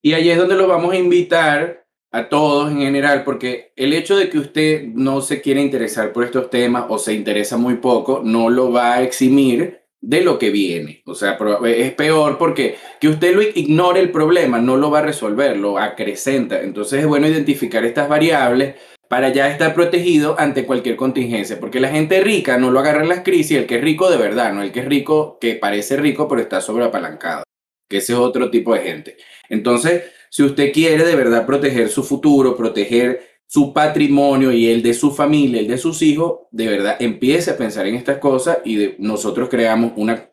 [0.03, 1.86] Y ahí es donde lo vamos a invitar
[2.17, 6.25] a todos en general, porque el hecho de que usted no se quiera interesar por
[6.25, 10.51] estos temas o se interesa muy poco, no lo va a eximir de lo que
[10.51, 11.03] viene.
[11.05, 15.03] O sea, es peor porque que usted lo ignore el problema no lo va a
[15.03, 16.62] resolver, lo acrecenta.
[16.62, 18.77] Entonces es bueno identificar estas variables
[19.11, 23.11] para ya estar protegido ante cualquier contingencia, porque la gente rica no lo agarra en
[23.11, 25.97] las crisis, el que es rico de verdad, no el que es rico que parece
[25.97, 27.45] rico pero está sobreapalancado,
[27.89, 29.17] que ese es otro tipo de gente.
[29.49, 30.03] Entonces,
[30.37, 35.11] si usted quiere de verdad proteger su futuro, proteger su patrimonio y el de su
[35.11, 39.49] familia, el de sus hijos, de verdad empiece a pensar en estas cosas y nosotros
[39.49, 40.30] creamos una,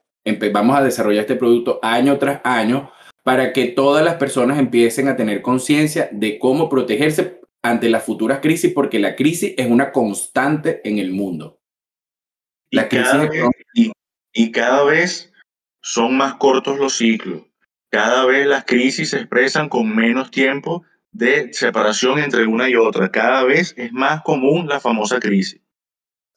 [0.52, 2.92] vamos a desarrollar este producto año tras año
[3.24, 8.42] para que todas las personas empiecen a tener conciencia de cómo protegerse ante las futuras
[8.42, 11.62] crisis, porque la crisis es una constante en el mundo.
[12.72, 13.14] La crisis
[14.34, 15.32] y cada vez
[15.82, 17.44] son más cortos los ciclos.
[17.94, 20.82] Cada vez las crisis se expresan con menos tiempo
[21.12, 23.12] de separación entre una y otra.
[23.12, 25.62] Cada vez es más común la famosa crisis.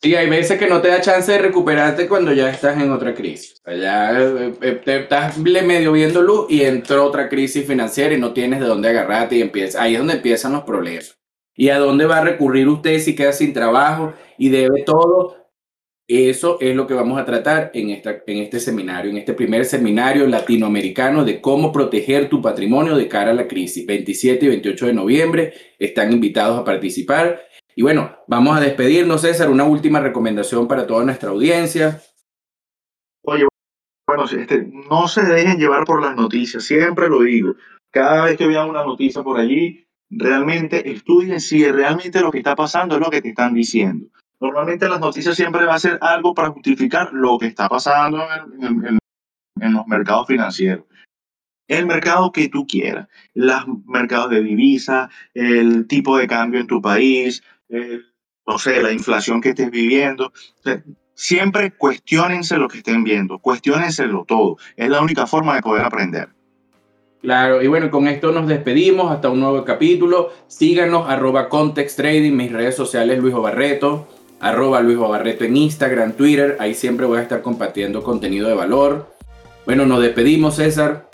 [0.03, 3.15] Sí, hay veces que no te da chance de recuperarte cuando ya estás en otra
[3.15, 3.63] crisis.
[3.65, 8.61] O eh, eh, estás medio viendo luz y entró otra crisis financiera y no tienes
[8.61, 11.19] de dónde agarrarte y empieza, ahí es donde empiezan los problemas.
[11.55, 15.46] ¿Y a dónde va a recurrir usted si queda sin trabajo y debe todo?
[16.09, 19.65] Eso es lo que vamos a tratar en, esta, en este seminario, en este primer
[19.65, 23.85] seminario latinoamericano de cómo proteger tu patrimonio de cara a la crisis.
[23.85, 27.43] 27 y 28 de noviembre están invitados a participar.
[27.75, 29.51] Y bueno, vamos a despedirnos, César.
[29.51, 32.01] Una última recomendación para toda nuestra audiencia.
[33.23, 33.49] Oye,
[34.07, 37.57] bueno, este, no se dejen llevar por las noticias, siempre lo digo.
[37.91, 42.55] Cada vez que vean una noticia por allí, realmente estudien si realmente lo que está
[42.55, 44.07] pasando es lo que te están diciendo.
[44.41, 48.23] Normalmente las noticias siempre va a ser algo para justificar lo que está pasando
[48.61, 48.99] en,
[49.73, 50.85] los mercados financieros.
[51.69, 56.83] El mercado que tú quieras, los mercados de divisa, el tipo de cambio en tu
[56.83, 57.43] país,
[58.47, 60.33] no sé, la inflación que estés viviendo.
[61.15, 64.59] siempre cuestionense lo que estén viendo, cuestionenselo todo.
[64.77, 66.29] Es la única forma de poder aprender.
[67.23, 70.31] Claro, y bueno, con esto nos despedimos hasta un nuevo capítulo.
[70.47, 74.07] Síganos, arroba Context Trading, mis redes sociales, Luis Barreto
[74.41, 76.57] arroba Luis Barreto en Instagram, Twitter.
[76.61, 79.15] Ahí siempre voy a estar compartiendo contenido de valor.
[79.65, 81.09] Bueno, nos despedimos, César.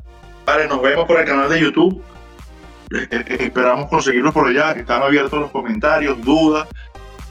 [0.44, 2.02] Vale, nos vemos por el canal de YouTube.
[2.94, 4.72] eh, eh, esperamos conseguirlos por allá.
[4.72, 6.68] Están abiertos los comentarios, dudas,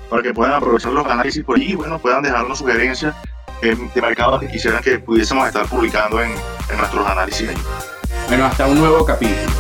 [0.10, 3.16] para que puedan aprovechar los análisis por allí y bueno, puedan dejarnos sugerencias
[3.62, 7.50] de mercados que quisieran que pudiésemos estar publicando en, en nuestros análisis.
[8.28, 9.52] Bueno, hasta un nuevo capítulo.